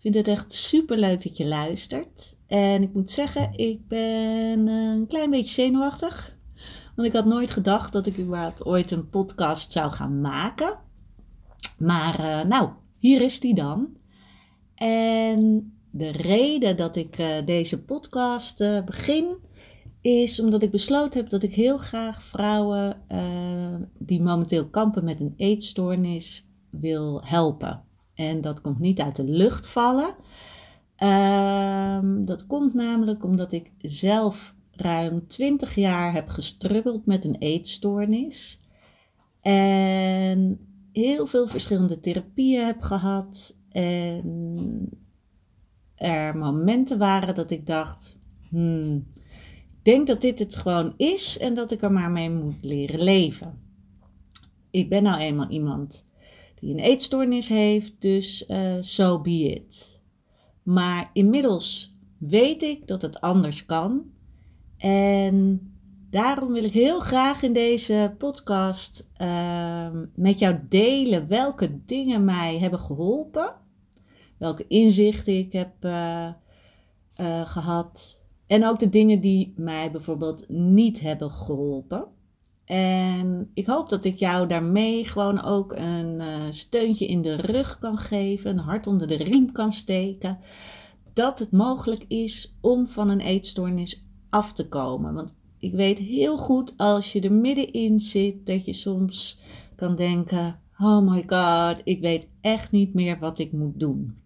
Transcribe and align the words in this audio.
Vind 0.00 0.14
het 0.14 0.28
echt 0.28 0.52
super 0.52 0.98
leuk 0.98 1.22
dat 1.22 1.36
je 1.36 1.46
luistert. 1.46 2.36
En 2.46 2.82
ik 2.82 2.92
moet 2.92 3.10
zeggen, 3.10 3.58
ik 3.58 3.88
ben 3.88 4.66
een 4.66 5.06
klein 5.06 5.30
beetje 5.30 5.62
zenuwachtig. 5.62 6.36
Want 6.96 7.08
ik 7.08 7.14
had 7.14 7.24
nooit 7.24 7.50
gedacht 7.50 7.92
dat 7.92 8.06
ik 8.06 8.18
überhaupt 8.18 8.64
ooit 8.64 8.90
een 8.90 9.08
podcast 9.08 9.72
zou 9.72 9.90
gaan 9.90 10.20
maken. 10.20 10.78
Maar 11.78 12.20
uh, 12.20 12.48
nou, 12.48 12.70
hier 12.98 13.22
is 13.22 13.40
die 13.40 13.54
dan. 13.54 13.96
En 14.74 15.72
de 15.90 16.10
reden 16.10 16.76
dat 16.76 16.96
ik 16.96 17.18
uh, 17.18 17.44
deze 17.44 17.82
podcast 17.82 18.60
uh, 18.60 18.84
begin, 18.84 19.36
is 20.00 20.40
omdat 20.40 20.62
ik 20.62 20.70
besloten 20.70 21.20
heb 21.20 21.30
dat 21.30 21.42
ik 21.42 21.54
heel 21.54 21.76
graag 21.76 22.22
vrouwen 22.22 23.02
die 23.98 24.22
momenteel 24.22 24.68
kampen 24.68 25.04
met 25.04 25.20
een 25.20 25.34
eetstoornis 25.36 26.48
wil 26.70 27.20
helpen. 27.24 27.84
En 28.14 28.40
dat 28.40 28.60
komt 28.60 28.78
niet 28.78 29.00
uit 29.00 29.16
de 29.16 29.24
lucht 29.24 29.66
vallen. 29.66 30.14
Um, 31.02 32.24
dat 32.24 32.46
komt 32.46 32.74
namelijk 32.74 33.24
omdat 33.24 33.52
ik 33.52 33.70
zelf 33.78 34.54
ruim 34.70 35.26
20 35.26 35.74
jaar 35.74 36.12
heb 36.12 36.28
gestruggeld 36.28 37.06
met 37.06 37.24
een 37.24 37.36
eetstoornis. 37.36 38.60
En 39.40 40.58
heel 40.92 41.26
veel 41.26 41.46
verschillende 41.46 42.00
therapieën 42.00 42.66
heb 42.66 42.80
gehad. 42.80 43.56
En 43.70 44.88
er 45.94 46.36
momenten 46.36 46.98
waren 46.98 47.34
dat 47.34 47.50
ik 47.50 47.66
dacht: 47.66 48.18
hmm, 48.48 49.06
ik 49.80 49.82
denk 49.82 50.06
dat 50.06 50.20
dit 50.20 50.38
het 50.38 50.56
gewoon 50.56 50.94
is 50.96 51.38
en 51.38 51.54
dat 51.54 51.70
ik 51.70 51.82
er 51.82 51.92
maar 51.92 52.10
mee 52.10 52.30
moet 52.30 52.64
leren 52.64 53.02
leven. 53.02 53.58
Ik 54.70 54.88
ben 54.88 55.02
nou 55.02 55.20
eenmaal 55.20 55.48
iemand 55.48 56.08
die 56.60 56.74
een 56.74 56.80
eetstoornis 56.80 57.48
heeft, 57.48 57.92
dus 57.98 58.44
uh, 58.48 58.76
so 58.80 59.20
be 59.20 59.30
it. 59.30 60.00
Maar 60.62 61.10
inmiddels 61.12 61.98
weet 62.18 62.62
ik 62.62 62.86
dat 62.86 63.02
het 63.02 63.20
anders 63.20 63.66
kan. 63.66 64.04
En 64.76 65.60
daarom 66.10 66.52
wil 66.52 66.64
ik 66.64 66.72
heel 66.72 67.00
graag 67.00 67.42
in 67.42 67.52
deze 67.52 68.14
podcast 68.18 69.10
uh, 69.18 69.88
met 70.14 70.38
jou 70.38 70.58
delen 70.68 71.28
welke 71.28 71.84
dingen 71.84 72.24
mij 72.24 72.58
hebben 72.58 72.80
geholpen. 72.80 73.54
Welke 74.38 74.66
inzichten 74.66 75.38
ik 75.38 75.52
heb 75.52 75.84
uh, 75.84 76.28
uh, 77.20 77.46
gehad. 77.46 78.20
En 78.46 78.66
ook 78.66 78.78
de 78.78 78.88
dingen 78.88 79.20
die 79.20 79.52
mij 79.56 79.90
bijvoorbeeld 79.90 80.48
niet 80.48 81.00
hebben 81.00 81.30
geholpen. 81.30 82.06
En 82.70 83.50
ik 83.54 83.66
hoop 83.66 83.88
dat 83.88 84.04
ik 84.04 84.16
jou 84.16 84.46
daarmee 84.46 85.04
gewoon 85.04 85.42
ook 85.42 85.72
een 85.72 86.20
uh, 86.20 86.44
steuntje 86.50 87.06
in 87.06 87.22
de 87.22 87.34
rug 87.34 87.78
kan 87.78 87.96
geven, 87.98 88.50
een 88.50 88.58
hart 88.58 88.86
onder 88.86 89.06
de 89.06 89.16
riem 89.16 89.52
kan 89.52 89.72
steken. 89.72 90.38
Dat 91.12 91.38
het 91.38 91.52
mogelijk 91.52 92.04
is 92.08 92.58
om 92.60 92.86
van 92.86 93.08
een 93.08 93.20
eetstoornis 93.20 94.06
af 94.28 94.52
te 94.52 94.68
komen. 94.68 95.14
Want 95.14 95.34
ik 95.58 95.72
weet 95.72 95.98
heel 95.98 96.38
goed 96.38 96.74
als 96.76 97.12
je 97.12 97.20
er 97.20 97.32
middenin 97.32 98.00
zit 98.00 98.46
dat 98.46 98.64
je 98.64 98.72
soms 98.72 99.40
kan 99.76 99.96
denken: 99.96 100.60
Oh 100.78 101.10
my 101.10 101.24
god, 101.26 101.80
ik 101.84 102.00
weet 102.00 102.28
echt 102.40 102.72
niet 102.72 102.94
meer 102.94 103.18
wat 103.18 103.38
ik 103.38 103.52
moet 103.52 103.80
doen. 103.80 104.16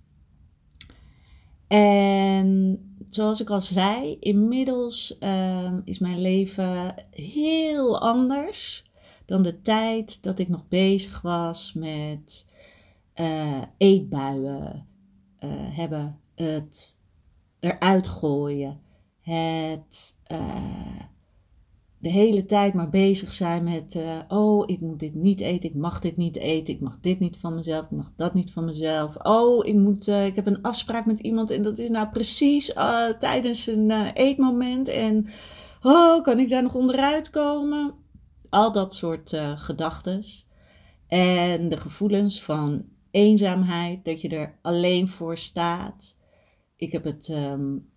En 1.66 2.78
zoals 3.08 3.40
ik 3.40 3.50
al 3.50 3.60
zei, 3.60 4.16
inmiddels 4.20 5.16
uh, 5.20 5.72
is 5.84 5.98
mijn 5.98 6.20
leven 6.20 6.94
heel 7.10 8.00
anders 8.00 8.90
dan 9.24 9.42
de 9.42 9.60
tijd 9.60 10.22
dat 10.22 10.38
ik 10.38 10.48
nog 10.48 10.68
bezig 10.68 11.20
was 11.20 11.72
met 11.72 12.46
uh, 13.16 13.62
eetbuien 13.76 14.86
uh, 15.40 15.50
hebben, 15.76 16.20
het 16.34 16.98
eruit 17.60 18.08
gooien, 18.08 18.80
het 19.20 20.18
uh, 20.32 21.00
de 22.04 22.10
hele 22.10 22.44
tijd 22.44 22.74
maar 22.74 22.90
bezig 22.90 23.32
zijn 23.32 23.64
met, 23.64 23.94
uh, 23.94 24.18
oh, 24.28 24.62
ik 24.66 24.80
moet 24.80 24.98
dit 24.98 25.14
niet 25.14 25.40
eten, 25.40 25.68
ik 25.68 25.74
mag 25.74 26.00
dit 26.00 26.16
niet 26.16 26.36
eten, 26.36 26.74
ik 26.74 26.80
mag 26.80 27.00
dit 27.00 27.18
niet 27.18 27.36
van 27.36 27.54
mezelf, 27.54 27.84
ik 27.84 27.90
mag 27.90 28.12
dat 28.16 28.34
niet 28.34 28.52
van 28.52 28.64
mezelf. 28.64 29.16
Oh, 29.16 29.66
ik, 29.66 29.74
moet, 29.74 30.08
uh, 30.08 30.26
ik 30.26 30.34
heb 30.34 30.46
een 30.46 30.62
afspraak 30.62 31.06
met 31.06 31.20
iemand 31.20 31.50
en 31.50 31.62
dat 31.62 31.78
is 31.78 31.88
nou 31.88 32.08
precies 32.08 32.74
uh, 32.74 33.08
tijdens 33.08 33.66
een 33.66 33.90
eetmoment 34.12 34.88
en, 34.88 35.28
oh, 35.82 36.22
kan 36.22 36.38
ik 36.38 36.48
daar 36.48 36.62
nog 36.62 36.74
onderuit 36.74 37.30
komen? 37.30 37.94
Al 38.48 38.72
dat 38.72 38.94
soort 38.94 39.36
gedachten. 39.56 40.22
En 41.08 41.68
de 41.68 41.80
gevoelens 41.80 42.42
van 42.42 42.84
eenzaamheid, 43.10 44.04
dat 44.04 44.20
je 44.20 44.28
er 44.28 44.58
alleen 44.62 45.08
voor 45.08 45.36
staat. 45.36 46.16
Ik 46.76 46.92
heb 46.92 47.04
het, 47.04 47.28
um, 47.28 47.88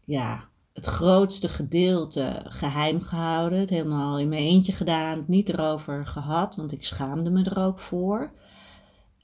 ja, 0.00 0.49
het 0.80 0.88
grootste 0.88 1.48
gedeelte 1.48 2.40
geheim 2.44 3.00
gehouden. 3.00 3.58
Het 3.58 3.70
helemaal 3.70 4.18
in 4.18 4.28
mijn 4.28 4.42
eentje 4.42 4.72
gedaan. 4.72 5.16
Het 5.16 5.28
niet 5.28 5.48
erover 5.48 6.06
gehad, 6.06 6.56
want 6.56 6.72
ik 6.72 6.84
schaamde 6.84 7.30
me 7.30 7.44
er 7.44 7.58
ook 7.58 7.78
voor. 7.78 8.32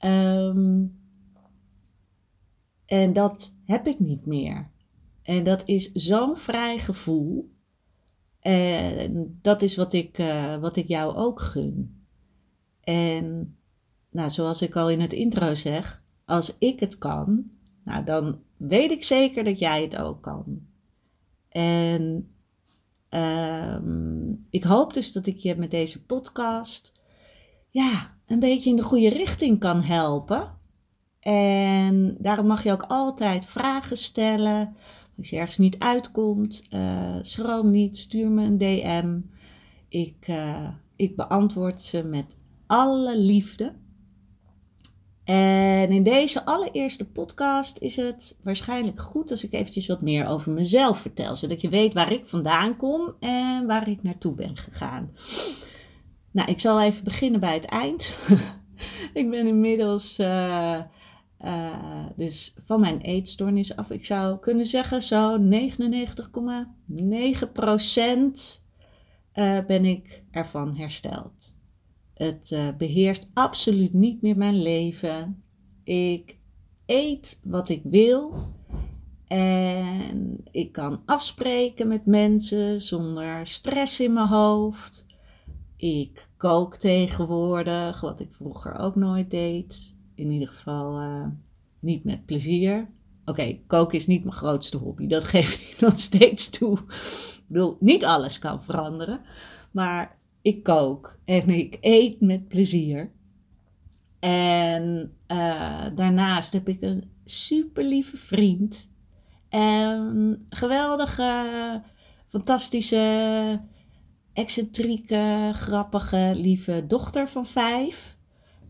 Um, 0.04 1.00
en 2.86 3.12
dat 3.12 3.54
heb 3.64 3.86
ik 3.86 3.98
niet 3.98 4.26
meer. 4.26 4.70
En 5.22 5.44
dat 5.44 5.62
is 5.66 5.92
zo'n 5.92 6.36
vrij 6.36 6.78
gevoel. 6.78 7.54
En 8.40 9.38
dat 9.42 9.62
is 9.62 9.76
wat 9.76 9.92
ik, 9.92 10.18
uh, 10.18 10.56
wat 10.56 10.76
ik 10.76 10.88
jou 10.88 11.16
ook 11.16 11.40
gun. 11.40 12.04
En 12.80 13.56
nou, 14.10 14.30
zoals 14.30 14.62
ik 14.62 14.76
al 14.76 14.90
in 14.90 15.00
het 15.00 15.12
intro 15.12 15.54
zeg, 15.54 16.04
als 16.24 16.56
ik 16.58 16.80
het 16.80 16.98
kan, 16.98 17.50
nou, 17.84 18.04
dan 18.04 18.38
weet 18.56 18.90
ik 18.90 19.04
zeker 19.04 19.44
dat 19.44 19.58
jij 19.58 19.82
het 19.82 19.96
ook 19.96 20.22
kan. 20.22 20.74
En 21.56 22.30
um, 23.10 24.46
ik 24.50 24.64
hoop 24.64 24.94
dus 24.94 25.12
dat 25.12 25.26
ik 25.26 25.36
je 25.36 25.56
met 25.56 25.70
deze 25.70 26.04
podcast 26.04 26.92
ja, 27.70 28.18
een 28.26 28.38
beetje 28.38 28.70
in 28.70 28.76
de 28.76 28.82
goede 28.82 29.08
richting 29.08 29.58
kan 29.58 29.82
helpen. 29.82 30.58
En 31.20 32.16
daarom 32.18 32.46
mag 32.46 32.62
je 32.62 32.72
ook 32.72 32.82
altijd 32.82 33.46
vragen 33.46 33.96
stellen. 33.96 34.76
Als 35.16 35.30
je 35.30 35.36
ergens 35.36 35.58
niet 35.58 35.78
uitkomt, 35.78 36.62
uh, 36.70 37.18
schroom 37.20 37.70
niet, 37.70 37.96
stuur 37.96 38.30
me 38.30 38.44
een 38.44 38.58
DM. 38.58 39.20
Ik, 39.88 40.28
uh, 40.28 40.68
ik 40.96 41.16
beantwoord 41.16 41.80
ze 41.80 42.02
met 42.02 42.38
alle 42.66 43.18
liefde. 43.18 43.74
En 45.26 45.90
in 45.90 46.02
deze 46.02 46.44
allereerste 46.44 47.04
podcast 47.04 47.78
is 47.78 47.96
het 47.96 48.38
waarschijnlijk 48.42 49.00
goed 49.00 49.30
als 49.30 49.44
ik 49.44 49.52
eventjes 49.52 49.86
wat 49.86 50.00
meer 50.00 50.26
over 50.26 50.52
mezelf 50.52 50.98
vertel, 50.98 51.36
zodat 51.36 51.60
je 51.60 51.68
weet 51.68 51.94
waar 51.94 52.12
ik 52.12 52.26
vandaan 52.26 52.76
kom 52.76 53.14
en 53.20 53.66
waar 53.66 53.88
ik 53.88 54.02
naartoe 54.02 54.34
ben 54.34 54.56
gegaan. 54.56 55.10
Nou, 56.30 56.50
ik 56.50 56.60
zal 56.60 56.82
even 56.82 57.04
beginnen 57.04 57.40
bij 57.40 57.54
het 57.54 57.64
eind. 57.64 58.16
ik 59.20 59.30
ben 59.30 59.46
inmiddels 59.46 60.18
uh, 60.18 60.80
uh, 61.44 62.06
dus 62.16 62.56
van 62.64 62.80
mijn 62.80 63.00
eetstoornis 63.00 63.76
af. 63.76 63.90
Ik 63.90 64.04
zou 64.04 64.38
kunnen 64.38 64.66
zeggen 64.66 65.02
zo 65.02 65.38
99,9% 65.38 65.48
uh, 69.34 69.58
ben 69.66 69.84
ik 69.84 70.22
ervan 70.30 70.76
hersteld. 70.76 71.54
Het 72.16 72.50
uh, 72.50 72.68
beheerst 72.78 73.30
absoluut 73.34 73.92
niet 73.92 74.22
meer 74.22 74.36
mijn 74.36 74.62
leven. 74.62 75.42
Ik 75.84 76.38
eet 76.86 77.40
wat 77.42 77.68
ik 77.68 77.82
wil. 77.84 78.34
En 79.26 80.40
ik 80.50 80.72
kan 80.72 81.02
afspreken 81.04 81.88
met 81.88 82.06
mensen 82.06 82.80
zonder 82.80 83.46
stress 83.46 84.00
in 84.00 84.12
mijn 84.12 84.28
hoofd. 84.28 85.06
Ik 85.76 86.28
kook 86.36 86.76
tegenwoordig, 86.76 88.00
wat 88.00 88.20
ik 88.20 88.32
vroeger 88.32 88.78
ook 88.78 88.94
nooit 88.94 89.30
deed. 89.30 89.94
In 90.14 90.30
ieder 90.30 90.48
geval 90.48 91.02
uh, 91.02 91.26
niet 91.80 92.04
met 92.04 92.26
plezier. 92.26 92.88
Oké, 93.24 93.58
koken 93.66 93.98
is 93.98 94.06
niet 94.06 94.24
mijn 94.24 94.36
grootste 94.36 94.76
hobby, 94.76 95.06
dat 95.06 95.24
geef 95.34 95.70
ik 95.70 95.80
nog 95.80 96.00
steeds 96.00 96.48
toe. 96.48 96.78
Ik 96.78 97.44
bedoel, 97.46 97.76
niet 97.80 98.04
alles 98.04 98.38
kan 98.38 98.62
veranderen, 98.62 99.20
maar 99.70 100.18
ik 100.46 100.62
kook 100.62 101.18
en 101.24 101.48
ik 101.48 101.78
eet 101.80 102.20
met 102.20 102.48
plezier. 102.48 103.10
En 104.18 105.12
uh, 105.28 105.86
daarnaast 105.94 106.52
heb 106.52 106.68
ik 106.68 106.82
een 106.82 107.10
super 107.24 107.84
lieve 107.84 108.16
vriend. 108.16 108.90
En 109.48 110.46
geweldige, 110.50 111.82
fantastische, 112.26 113.60
excentrieke, 114.32 115.50
grappige, 115.54 116.32
lieve 116.34 116.84
dochter 116.86 117.28
van 117.28 117.46
vijf. 117.46 118.16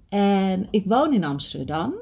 En 0.08 0.68
ik 0.70 0.84
woon 0.86 1.12
in 1.12 1.24
Amsterdam. 1.24 1.94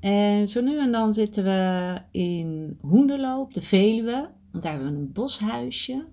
En 0.00 0.48
zo 0.48 0.60
nu 0.60 0.78
en 0.78 0.92
dan 0.92 1.14
zitten 1.14 1.44
we 1.44 1.98
in 2.10 2.78
Hoenderloo 2.80 3.40
op 3.40 3.54
de 3.54 3.62
Veluwe. 3.62 4.30
Want 4.50 4.64
daar 4.64 4.72
hebben 4.72 4.92
we 4.92 4.98
een 4.98 5.12
boshuisje. 5.12 6.04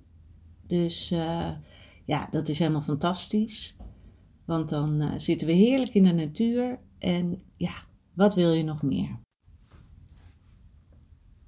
Dus 0.68 1.12
uh, 1.12 1.50
ja, 2.06 2.28
dat 2.32 2.50
is 2.50 2.60
helemaal 2.60 2.82
fantastisch. 2.82 3.78
Want 4.46 4.70
dan 4.70 5.02
uh, 5.02 5.12
zitten 5.18 5.48
we 5.48 5.54
heerlijk 5.54 5.94
in 5.94 6.04
de 6.04 6.12
natuur. 6.12 6.80
En 7.00 7.42
ja, 7.56 7.74
wat 8.14 8.36
wil 8.36 8.52
je 8.54 8.64
nog 8.64 8.82
meer? 8.82 9.20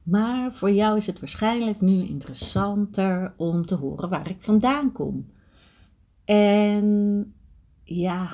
Maar 0.03 0.53
voor 0.53 0.71
jou 0.71 0.97
is 0.97 1.07
het 1.07 1.19
waarschijnlijk 1.19 1.81
nu 1.81 2.07
interessanter 2.07 3.33
om 3.37 3.65
te 3.65 3.75
horen 3.75 4.09
waar 4.09 4.29
ik 4.29 4.41
vandaan 4.41 4.91
kom. 4.91 5.29
En 6.25 7.33
ja, 7.83 8.31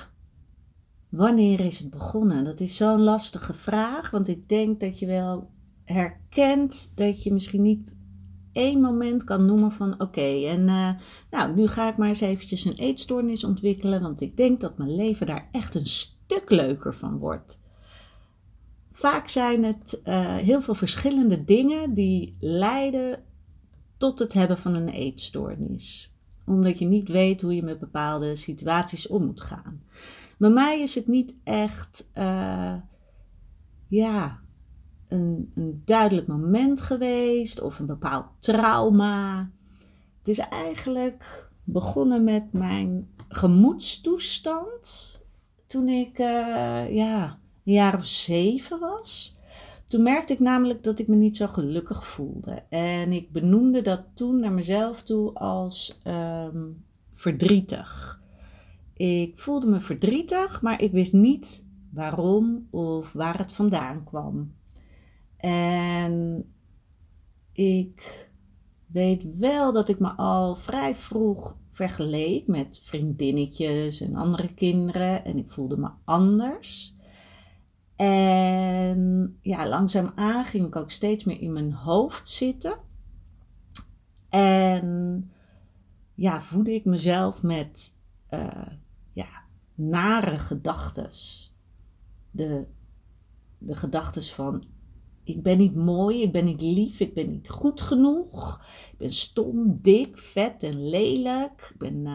wanneer 1.10 1.60
is 1.60 1.80
het 1.80 1.90
begonnen? 1.90 2.44
Dat 2.44 2.60
is 2.60 2.76
zo'n 2.78 3.02
lastige 3.02 3.54
vraag, 3.54 4.12
want 4.12 4.28
ik 4.28 4.50
denk 4.50 4.80
dat 4.80 5.00
je 5.00 5.06
wel 5.06 5.50
herkent 5.84 6.92
dat 6.96 7.24
je 7.24 7.34
misschien 7.34 7.62
niet 7.62 7.96
één 8.54 8.82
moment 8.82 9.24
kan 9.24 9.46
noemen 9.46 9.72
van 9.72 10.02
oké, 10.02 10.46
en 10.48 10.68
uh, 10.68 10.90
nou, 11.32 11.56
nu 11.56 11.68
ga 11.68 11.90
ik 11.90 11.98
maar 11.98 12.08
eens 12.08 12.22
eventjes 12.22 12.66
een 12.66 12.78
eetstoornis 12.78 13.44
ontwikkelen, 13.44 14.02
want 14.02 14.22
ik 14.22 14.38
denk 14.38 14.62
dat 14.62 14.78
mijn 14.78 14.96
leven 14.96 15.26
daar 15.26 15.50
echt 15.52 15.76
een 15.76 15.86
stuk 15.86 16.50
leuker 16.50 16.94
van 16.94 17.18
wordt. 17.18 17.60
Vaak 18.92 19.28
zijn 19.28 19.64
het 19.64 20.02
uh, 20.06 20.36
heel 20.36 20.62
veel 20.62 20.76
verschillende 20.76 21.44
dingen 21.44 21.94
die 21.94 22.36
leiden 22.40 23.24
tot 23.98 24.20
het 24.20 24.34
hebben 24.34 24.58
van 24.58 24.74
een 24.74 24.90
eetstoornis. 24.90 26.16
Omdat 26.46 26.80
je 26.80 26.86
niet 26.86 27.10
weet 27.10 27.42
hoe 27.42 27.56
je 27.56 27.64
met 27.64 27.80
bepaalde 27.80 28.36
situaties 28.36 29.08
om 29.08 29.26
moet 29.26 29.42
gaan. 29.42 29.84
Bij 30.38 30.50
mij 30.50 30.82
is 30.82 30.96
het 30.96 31.08
niet 31.08 31.36
echt, 31.44 32.10
uh, 32.14 32.76
ja, 33.88 34.41
een, 35.12 35.52
een 35.56 35.82
duidelijk 35.86 36.28
moment 36.28 36.82
geweest 36.82 37.62
of 37.62 37.80
een 37.80 37.86
bepaald 37.86 38.26
trauma. 38.40 39.50
Het 40.18 40.28
is 40.28 40.40
eigenlijk 40.40 41.50
begonnen 41.64 42.24
met 42.24 42.54
mijn 42.54 43.10
gemoedstoestand 43.28 45.20
toen 45.68 45.88
ik 45.88 46.20
uh, 46.20 46.96
ja, 46.96 47.40
een 47.66 47.74
jaar 47.74 47.96
of 47.96 48.06
zeven 48.06 48.80
was. 48.80 49.36
Toen 49.88 50.04
merkte 50.04 50.34
ik 50.34 50.40
namelijk 50.40 50.84
dat 50.84 51.00
ik 51.00 51.08
me 51.08 51.16
niet 51.16 51.38
zo 51.38 51.48
gelukkig 51.48 52.08
voelde. 52.08 52.64
En 52.70 53.12
ik 53.12 53.32
benoemde 53.32 53.82
dat 53.82 54.02
toen 54.14 54.40
naar 54.40 54.52
mezelf 54.52 55.04
toe 55.04 55.34
als 55.34 56.02
um, 56.08 56.84
verdrietig. 57.12 58.22
Ik 58.94 59.40
voelde 59.40 59.68
me 59.68 59.80
verdrietig, 59.80 60.62
maar 60.62 60.82
ik 60.82 60.92
wist 60.92 61.14
niet 61.14 61.66
waarom 61.90 62.68
of 62.70 63.14
waar 63.14 63.38
het 63.38 63.54
vandaan 63.54 64.04
kwam. 64.04 64.54
En 65.42 66.46
ik 67.52 68.30
weet 68.88 69.38
wel 69.38 69.72
dat 69.72 69.90
ik 69.90 70.00
me 70.00 70.10
al 70.10 70.56
vrij 70.56 70.96
vroeg 70.96 71.58
vergeleek 71.70 72.48
met 72.48 72.80
vriendinnetjes 72.84 74.02
en 74.02 74.16
andere 74.16 74.54
kinderen. 74.54 75.26
En 75.26 75.38
ik 75.38 75.50
voelde 75.50 75.78
me 75.78 75.90
anders. 76.06 76.96
En 77.96 79.38
ja, 79.42 79.68
langzaamaan 79.68 80.46
ging 80.46 80.66
ik 80.66 80.76
ook 80.76 80.92
steeds 80.92 81.24
meer 81.24 81.42
in 81.42 81.54
mijn 81.54 81.74
hoofd 81.74 82.30
zitten. 82.30 82.78
En 84.30 85.32
ja, 86.16 86.42
voedde 86.42 86.74
ik 86.74 86.86
mezelf 86.86 87.44
met 87.44 87.96
uh, 88.30 88.68
ja, 89.14 89.30
nare 89.76 90.40
gedachten. 90.40 91.10
De, 92.32 92.68
de 93.58 93.76
gedachten 93.76 94.24
van 94.24 94.64
ik 95.24 95.44
ben 95.44 95.58
niet 95.58 95.76
mooi, 95.76 96.22
ik 96.22 96.32
ben 96.32 96.46
niet 96.46 96.62
lief, 96.62 97.00
ik 97.00 97.14
ben 97.14 97.30
niet 97.30 97.50
goed 97.50 97.82
genoeg. 97.82 98.66
Ik 98.92 98.98
ben 98.98 99.14
stom, 99.14 99.82
dik, 99.82 100.18
vet 100.18 100.64
en 100.64 100.90
lelijk. 100.90 101.70
Ik 101.74 101.78
ben 101.78 102.06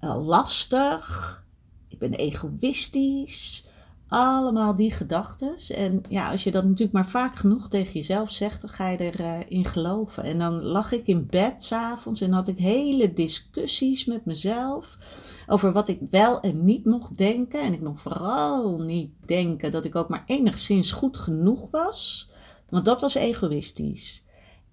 uh, 0.00 0.26
lastig. 0.26 1.46
Ik 1.88 1.98
ben 1.98 2.14
egoïstisch. 2.14 3.66
Allemaal 4.12 4.74
die 4.74 4.90
gedachten. 4.90 5.56
En 5.76 6.02
ja, 6.08 6.30
als 6.30 6.44
je 6.44 6.50
dat 6.50 6.64
natuurlijk 6.64 6.92
maar 6.92 7.08
vaak 7.08 7.36
genoeg 7.36 7.68
tegen 7.68 7.92
jezelf 7.92 8.30
zegt, 8.30 8.60
dan 8.60 8.70
ga 8.70 8.88
je 8.88 8.98
erin 8.98 9.26
uh, 9.26 9.40
in 9.48 9.64
geloven. 9.64 10.24
En 10.24 10.38
dan 10.38 10.62
lag 10.62 10.92
ik 10.92 11.06
in 11.06 11.26
bed 11.26 11.64
s'avonds 11.64 12.20
en 12.20 12.32
had 12.32 12.48
ik 12.48 12.58
hele 12.58 13.12
discussies 13.12 14.04
met 14.04 14.24
mezelf 14.24 14.98
over 15.46 15.72
wat 15.72 15.88
ik 15.88 16.00
wel 16.10 16.40
en 16.40 16.64
niet 16.64 16.84
mocht 16.84 17.18
denken. 17.18 17.62
En 17.62 17.72
ik 17.72 17.80
mocht 17.80 18.00
vooral 18.00 18.78
niet 18.78 19.10
denken 19.26 19.70
dat 19.70 19.84
ik 19.84 19.96
ook 19.96 20.08
maar 20.08 20.24
enigszins 20.26 20.92
goed 20.92 21.16
genoeg 21.16 21.70
was. 21.70 22.30
Want 22.68 22.84
dat 22.84 23.00
was 23.00 23.14
egoïstisch. 23.14 24.24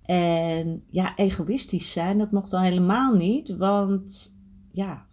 En 0.06 0.84
ja, 0.90 1.16
egoïstisch 1.16 1.92
zijn, 1.92 2.18
dat 2.18 2.32
mocht 2.32 2.52
dan 2.52 2.62
helemaal 2.62 3.14
niet. 3.14 3.58
Want 3.58 4.38
ja, 4.72 5.06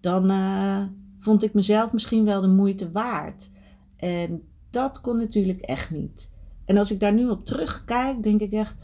dan 0.00 0.30
uh, 0.30 0.82
vond 1.18 1.42
ik 1.42 1.54
mezelf 1.54 1.92
misschien 1.92 2.24
wel 2.24 2.40
de 2.40 2.48
moeite 2.48 2.90
waard. 2.90 3.52
En 4.04 4.42
dat 4.70 5.00
kon 5.00 5.16
natuurlijk 5.16 5.60
echt 5.60 5.90
niet. 5.90 6.30
En 6.64 6.76
als 6.76 6.90
ik 6.90 7.00
daar 7.00 7.12
nu 7.12 7.28
op 7.28 7.44
terugkijk, 7.44 8.22
denk 8.22 8.40
ik 8.40 8.52
echt: 8.52 8.76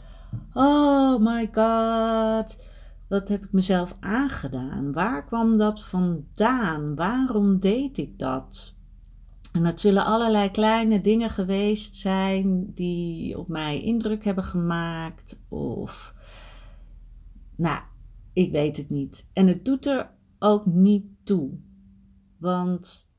oh 0.53 1.19
my 1.19 1.49
god, 1.53 2.63
wat 3.07 3.27
heb 3.27 3.43
ik 3.43 3.51
mezelf 3.51 3.97
aangedaan? 3.99 4.91
Waar 4.91 5.25
kwam 5.25 5.57
dat 5.57 5.83
vandaan? 5.83 6.95
Waarom 6.95 7.59
deed 7.59 7.97
ik 7.97 8.19
dat? 8.19 8.75
En 9.51 9.63
dat 9.63 9.79
zullen 9.79 10.05
allerlei 10.05 10.51
kleine 10.51 11.01
dingen 11.01 11.29
geweest 11.29 11.95
zijn 11.95 12.71
die 12.73 13.37
op 13.37 13.47
mij 13.47 13.81
indruk 13.81 14.23
hebben 14.23 14.43
gemaakt. 14.43 15.43
Of, 15.49 16.13
nou, 17.55 17.81
ik 18.33 18.51
weet 18.51 18.77
het 18.77 18.89
niet. 18.89 19.29
En 19.33 19.47
het 19.47 19.65
doet 19.65 19.85
er 19.85 20.09
ook 20.39 20.65
niet 20.65 21.05
toe. 21.23 21.49
Want 22.37 23.10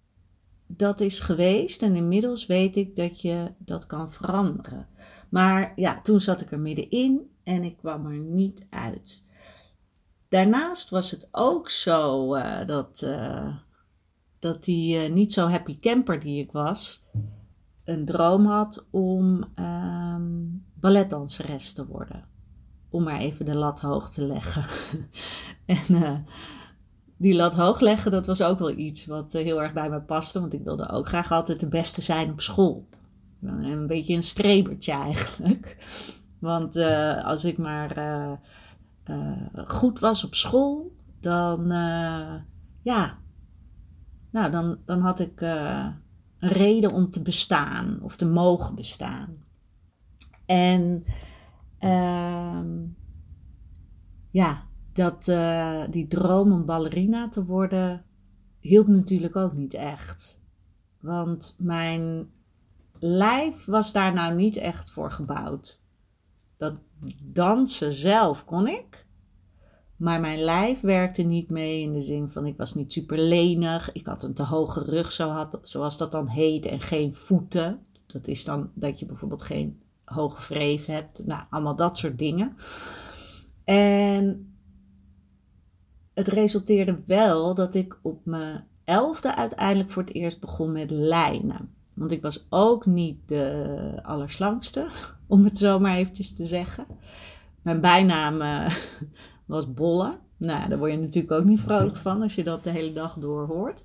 dat 0.76 1.00
is 1.00 1.20
geweest 1.20 1.82
en 1.82 1.96
inmiddels 1.96 2.46
weet 2.46 2.76
ik 2.76 2.96
dat 2.96 3.20
je 3.20 3.52
dat 3.58 3.86
kan 3.86 4.12
veranderen. 4.12 4.88
Maar 5.28 5.72
ja, 5.76 6.00
toen 6.02 6.20
zat 6.20 6.40
ik 6.40 6.52
er 6.52 6.60
middenin 6.60 7.30
en 7.44 7.64
ik 7.64 7.76
kwam 7.76 8.06
er 8.06 8.18
niet 8.18 8.66
uit. 8.70 9.22
Daarnaast 10.28 10.90
was 10.90 11.10
het 11.10 11.28
ook 11.30 11.70
zo 11.70 12.34
uh, 12.36 12.66
dat, 12.66 13.02
uh, 13.04 13.56
dat 14.38 14.64
die 14.64 15.04
uh, 15.04 15.14
niet 15.14 15.32
zo 15.32 15.46
happy 15.46 15.80
camper 15.80 16.20
die 16.20 16.42
ik 16.42 16.52
was, 16.52 17.04
een 17.84 18.04
droom 18.04 18.46
had 18.46 18.86
om 18.90 19.44
um, 19.56 20.64
balletdanseres 20.74 21.72
te 21.72 21.86
worden. 21.86 22.24
Om 22.90 23.02
maar 23.02 23.20
even 23.20 23.44
de 23.44 23.54
lat 23.54 23.80
hoog 23.80 24.10
te 24.10 24.24
leggen. 24.26 24.64
en 25.88 26.24
die 27.22 27.34
lat 27.34 27.54
hoog 27.54 27.80
leggen, 27.80 28.10
dat 28.10 28.26
was 28.26 28.42
ook 28.42 28.58
wel 28.58 28.70
iets 28.70 29.06
wat 29.06 29.32
heel 29.32 29.62
erg 29.62 29.72
bij 29.72 29.90
me 29.90 30.00
paste. 30.00 30.40
Want 30.40 30.52
ik 30.52 30.62
wilde 30.62 30.88
ook 30.88 31.08
graag 31.08 31.32
altijd 31.32 31.60
de 31.60 31.68
beste 31.68 32.02
zijn 32.02 32.30
op 32.30 32.40
school. 32.40 32.88
Een 33.42 33.86
beetje 33.86 34.14
een 34.14 34.22
strebertje 34.22 34.92
eigenlijk. 34.92 35.76
Want 36.38 36.76
als 37.24 37.44
ik 37.44 37.58
maar 37.58 37.98
uh, 37.98 39.36
goed 39.66 39.98
was 39.98 40.24
op 40.24 40.34
school, 40.34 40.92
dan, 41.20 41.66
ja, 42.82 43.18
nou, 44.30 44.50
dan, 44.50 44.78
dan 44.84 45.00
had 45.00 45.20
ik 45.20 45.40
een 45.40 45.94
reden 46.38 46.92
om 46.92 47.10
te 47.10 47.22
bestaan 47.22 47.98
of 48.02 48.16
te 48.16 48.26
mogen 48.26 48.74
bestaan. 48.74 49.36
En 50.46 51.04
ehm, 51.78 52.86
ja, 54.30 54.66
dat, 54.92 55.24
die 55.90 56.06
droom 56.06 56.52
om 56.52 56.64
ballerina 56.64 57.28
te 57.28 57.44
worden 57.44 58.04
hielp 58.58 58.86
natuurlijk 58.86 59.36
ook 59.36 59.52
niet 59.52 59.74
echt. 59.74 60.40
Want 61.00 61.54
mijn 61.58 62.30
lijf 62.98 63.64
was 63.64 63.92
daar 63.92 64.12
nou 64.12 64.34
niet 64.34 64.56
echt 64.56 64.90
voor 64.90 65.12
gebouwd 65.12 65.80
dat 66.62 66.74
dansen 67.22 67.92
zelf 67.92 68.44
kon 68.44 68.66
ik. 68.66 69.06
Maar 69.96 70.20
mijn 70.20 70.38
lijf 70.38 70.80
werkte 70.80 71.22
niet 71.22 71.50
mee 71.50 71.80
in 71.80 71.92
de 71.92 72.02
zin 72.02 72.28
van 72.28 72.46
ik 72.46 72.56
was 72.56 72.74
niet 72.74 72.92
super 72.92 73.18
lenig. 73.18 73.92
Ik 73.92 74.06
had 74.06 74.22
een 74.22 74.34
te 74.34 74.42
hoge 74.44 74.80
rug, 74.80 75.12
zoals 75.62 75.98
dat 75.98 76.12
dan 76.12 76.28
heet, 76.28 76.66
en 76.66 76.80
geen 76.80 77.14
voeten. 77.14 77.86
Dat 78.06 78.26
is 78.26 78.44
dan 78.44 78.70
dat 78.74 78.98
je 78.98 79.06
bijvoorbeeld 79.06 79.42
geen 79.42 79.80
hoge 80.04 80.42
vreef 80.42 80.86
hebt. 80.86 81.26
Nou, 81.26 81.42
allemaal 81.50 81.76
dat 81.76 81.96
soort 81.96 82.18
dingen. 82.18 82.56
En 83.64 84.51
het 86.14 86.28
resulteerde 86.28 86.98
wel 87.06 87.54
dat 87.54 87.74
ik 87.74 87.98
op 88.02 88.20
mijn 88.24 88.64
elfde 88.84 89.36
uiteindelijk 89.36 89.90
voor 89.90 90.02
het 90.02 90.14
eerst 90.14 90.40
begon 90.40 90.72
met 90.72 90.90
lijnen. 90.90 91.74
Want 91.94 92.10
ik 92.10 92.22
was 92.22 92.46
ook 92.48 92.86
niet 92.86 93.18
de 93.26 93.98
allerslangste, 94.02 94.88
om 95.26 95.44
het 95.44 95.58
zo 95.58 95.78
maar 95.78 95.96
eventjes 95.96 96.32
te 96.32 96.44
zeggen. 96.44 96.86
Mijn 97.62 97.80
bijnaam 97.80 98.40
eh, 98.40 98.74
was 99.46 99.74
Bolle. 99.74 100.18
Nou 100.36 100.68
daar 100.68 100.78
word 100.78 100.92
je 100.92 100.98
natuurlijk 100.98 101.32
ook 101.32 101.44
niet 101.44 101.60
vrolijk 101.60 101.96
van 101.96 102.22
als 102.22 102.34
je 102.34 102.44
dat 102.44 102.64
de 102.64 102.70
hele 102.70 102.92
dag 102.92 103.14
door 103.18 103.46
hoort. 103.46 103.84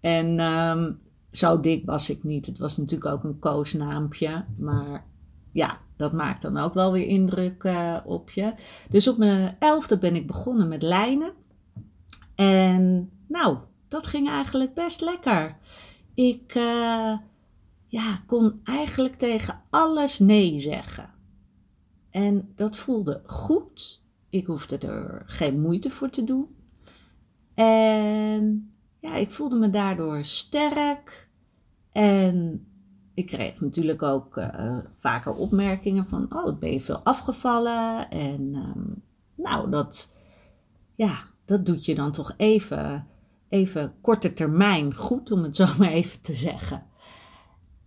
En 0.00 0.38
ehm, 0.38 0.92
zo 1.30 1.60
dik 1.60 1.86
was 1.86 2.10
ik 2.10 2.24
niet. 2.24 2.46
Het 2.46 2.58
was 2.58 2.76
natuurlijk 2.76 3.12
ook 3.12 3.24
een 3.24 3.38
koosnaampje. 3.38 4.44
Maar 4.56 5.04
ja, 5.52 5.78
dat 5.96 6.12
maakt 6.12 6.42
dan 6.42 6.56
ook 6.56 6.74
wel 6.74 6.92
weer 6.92 7.06
indruk 7.06 7.64
uh, 7.64 7.96
op 8.04 8.30
je. 8.30 8.54
Dus 8.88 9.08
op 9.08 9.18
mijn 9.18 9.56
elfde 9.58 9.98
ben 9.98 10.16
ik 10.16 10.26
begonnen 10.26 10.68
met 10.68 10.82
lijnen. 10.82 11.32
En 12.38 13.10
nou, 13.26 13.58
dat 13.88 14.06
ging 14.06 14.28
eigenlijk 14.28 14.74
best 14.74 15.00
lekker. 15.00 15.56
Ik 16.14 16.54
uh, 16.54 17.18
ja, 17.86 18.22
kon 18.26 18.60
eigenlijk 18.64 19.14
tegen 19.14 19.60
alles 19.70 20.18
nee 20.18 20.58
zeggen. 20.58 21.10
En 22.10 22.52
dat 22.54 22.76
voelde 22.76 23.22
goed. 23.26 24.02
Ik 24.30 24.46
hoefde 24.46 24.78
er 24.78 25.22
geen 25.26 25.60
moeite 25.60 25.90
voor 25.90 26.10
te 26.10 26.24
doen. 26.24 26.56
En 27.54 28.72
ja, 29.00 29.14
ik 29.14 29.30
voelde 29.30 29.56
me 29.56 29.70
daardoor 29.70 30.24
sterk. 30.24 31.28
En 31.92 32.66
ik 33.14 33.26
kreeg 33.26 33.60
natuurlijk 33.60 34.02
ook 34.02 34.36
uh, 34.36 34.78
vaker 34.92 35.32
opmerkingen 35.32 36.06
van: 36.06 36.26
Oh, 36.34 36.58
ben 36.58 36.72
je 36.72 36.80
veel 36.80 37.00
afgevallen? 37.04 38.10
En 38.10 38.54
um, 38.54 39.02
nou, 39.34 39.70
dat, 39.70 40.14
ja, 40.94 41.26
dat 41.48 41.66
doet 41.66 41.84
je 41.84 41.94
dan 41.94 42.12
toch 42.12 42.34
even, 42.36 43.06
even 43.48 43.94
korte 44.00 44.32
termijn 44.32 44.94
goed, 44.94 45.30
om 45.30 45.42
het 45.42 45.56
zo 45.56 45.66
maar 45.78 45.90
even 45.90 46.20
te 46.20 46.32
zeggen. 46.32 46.86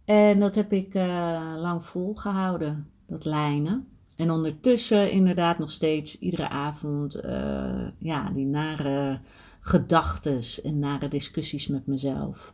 En 0.06 0.40
dat 0.40 0.56
heb 0.56 0.74
ik 0.74 0.94
uh, 0.94 1.54
lang 1.58 1.84
volgehouden, 1.86 2.88
dat 3.08 3.26
lijnen. 3.26 3.88
En 4.16 4.32
ondertussen 4.32 5.12
inderdaad 5.12 5.58
nog 5.60 5.72
steeds 5.72 6.20
iedere 6.20 6.50
avond 6.50 7.26
uh, 7.26 7.88
ja, 7.98 8.30
die 8.30 8.46
nare 8.46 9.20
gedachtes 9.60 10.62
en 10.62 10.80
nare 10.80 11.08
discussies 11.08 11.68
met 11.68 11.88
mezelf. 11.88 12.54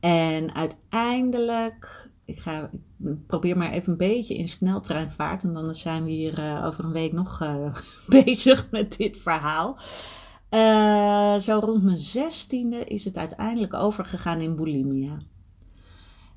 En 0.00 0.54
uiteindelijk, 0.54 2.10
ik, 2.24 2.40
ga, 2.40 2.70
ik 3.04 3.26
probeer 3.26 3.56
maar 3.56 3.70
even 3.70 3.92
een 3.92 3.98
beetje 3.98 4.34
in 4.34 4.48
sneltreinvaart, 4.48 5.42
en 5.42 5.52
dan 5.52 5.74
zijn 5.74 6.04
we 6.04 6.10
hier 6.10 6.38
uh, 6.38 6.64
over 6.66 6.84
een 6.84 6.92
week 6.92 7.12
nog 7.12 7.40
uh, 7.42 7.74
bezig 8.24 8.70
met 8.70 8.96
dit 8.96 9.18
verhaal. 9.18 9.78
Uh, 10.50 11.38
zo 11.38 11.58
rond 11.58 11.82
mijn 11.82 11.96
zestiende 11.96 12.84
is 12.84 13.04
het 13.04 13.16
uiteindelijk 13.16 13.74
overgegaan 13.74 14.40
in 14.40 14.56
bulimia. 14.56 15.18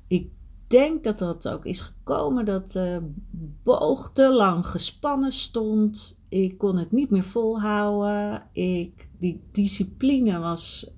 Ik 0.08 0.30
denk 0.66 1.04
dat 1.04 1.18
dat 1.18 1.48
ook 1.48 1.64
is 1.64 1.80
gekomen 1.80 2.44
dat 2.44 2.70
de 2.70 3.12
boog 3.62 4.12
te 4.12 4.32
lang 4.32 4.66
gespannen 4.66 5.32
stond. 5.32 6.18
Ik 6.28 6.58
kon 6.58 6.76
het 6.76 6.92
niet 6.92 7.10
meer 7.10 7.24
volhouden. 7.24 8.42
Ik, 8.52 9.08
die 9.18 9.40
discipline 9.52 10.38
was 10.38 10.90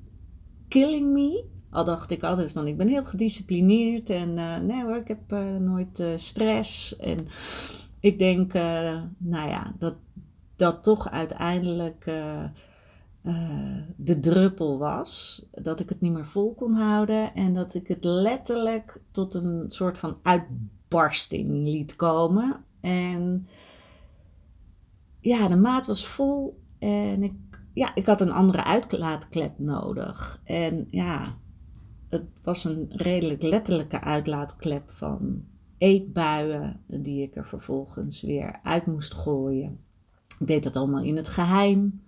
killing 0.68 1.12
me. 1.12 1.44
Al 1.70 1.84
dacht 1.84 2.10
ik 2.10 2.22
altijd 2.22 2.52
van 2.52 2.66
ik 2.66 2.76
ben 2.76 2.88
heel 2.88 3.04
gedisciplineerd 3.04 4.10
en 4.10 4.36
uh, 4.36 4.58
nee 4.58 4.82
hoor, 4.82 4.96
ik 4.96 5.08
heb 5.08 5.32
uh, 5.32 5.56
nooit 5.56 6.00
uh, 6.00 6.16
stress. 6.16 6.96
En 6.96 7.26
ik 8.00 8.18
denk, 8.18 8.52
nou 9.18 9.48
ja, 9.48 9.74
dat 9.78 9.94
dat 10.56 10.82
toch 10.82 11.10
uiteindelijk 11.10 12.04
de 13.96 14.20
druppel 14.20 14.78
was. 14.78 15.44
Dat 15.52 15.80
ik 15.80 15.88
het 15.88 16.00
niet 16.00 16.12
meer 16.12 16.26
vol 16.26 16.54
kon 16.54 16.72
houden 16.72 17.34
en 17.34 17.54
dat 17.54 17.74
ik 17.74 17.88
het 17.88 18.04
letterlijk 18.04 19.00
tot 19.10 19.34
een 19.34 19.64
soort 19.68 19.98
van 19.98 20.16
uitbarsting 20.22 21.50
liet 21.50 21.96
komen. 21.96 22.64
En 22.80 23.48
ja, 25.20 25.48
de 25.48 25.56
maat 25.56 25.86
was 25.86 26.06
vol 26.06 26.60
en 26.78 27.22
ik, 27.22 27.34
ja, 27.72 27.94
ik 27.94 28.06
had 28.06 28.20
een 28.20 28.32
andere 28.32 28.64
uitlaatklep 28.64 29.58
nodig. 29.58 30.40
En 30.44 30.88
ja, 30.90 31.36
het 32.08 32.26
was 32.42 32.64
een 32.64 32.86
redelijk 32.90 33.42
letterlijke 33.42 34.00
uitlaatklep 34.00 34.90
van 34.90 35.44
eetbuien 35.78 36.80
die 36.86 37.22
ik 37.22 37.36
er 37.36 37.46
vervolgens 37.46 38.22
weer 38.22 38.60
uit 38.62 38.86
moest 38.86 39.14
gooien. 39.14 39.80
Ik 40.38 40.46
deed 40.46 40.62
dat 40.62 40.76
allemaal 40.76 41.02
in 41.02 41.16
het 41.16 41.28
geheim. 41.28 42.02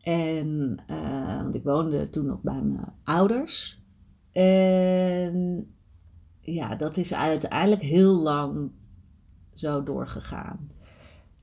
En, 0.00 0.78
uh, 0.90 1.36
want 1.36 1.54
ik 1.54 1.64
woonde 1.64 2.10
toen 2.10 2.26
nog 2.26 2.40
bij 2.40 2.62
mijn 2.62 2.92
ouders. 3.04 3.82
En 4.32 5.66
ja, 6.40 6.74
dat 6.74 6.96
is 6.96 7.14
uiteindelijk 7.14 7.82
heel 7.82 8.16
lang 8.16 8.70
zo 9.54 9.82
doorgegaan. 9.82 10.70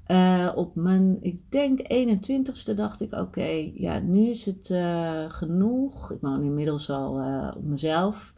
Uh, 0.08 0.52
op 0.56 0.76
mijn, 0.76 1.18
ik 1.22 1.52
denk 1.52 1.80
21ste 1.80 2.74
dacht 2.76 3.02
ik, 3.02 3.14
oké, 3.14 3.72
ja, 3.74 4.00
nu 4.00 4.30
is 4.30 4.46
het 4.46 4.70
uh, 4.70 5.30
genoeg. 5.30 6.12
Ik 6.12 6.22
woon 6.22 6.44
inmiddels 6.44 6.90
al 6.90 7.20
uh, 7.20 7.52
op 7.56 7.64
mezelf. 7.64 8.34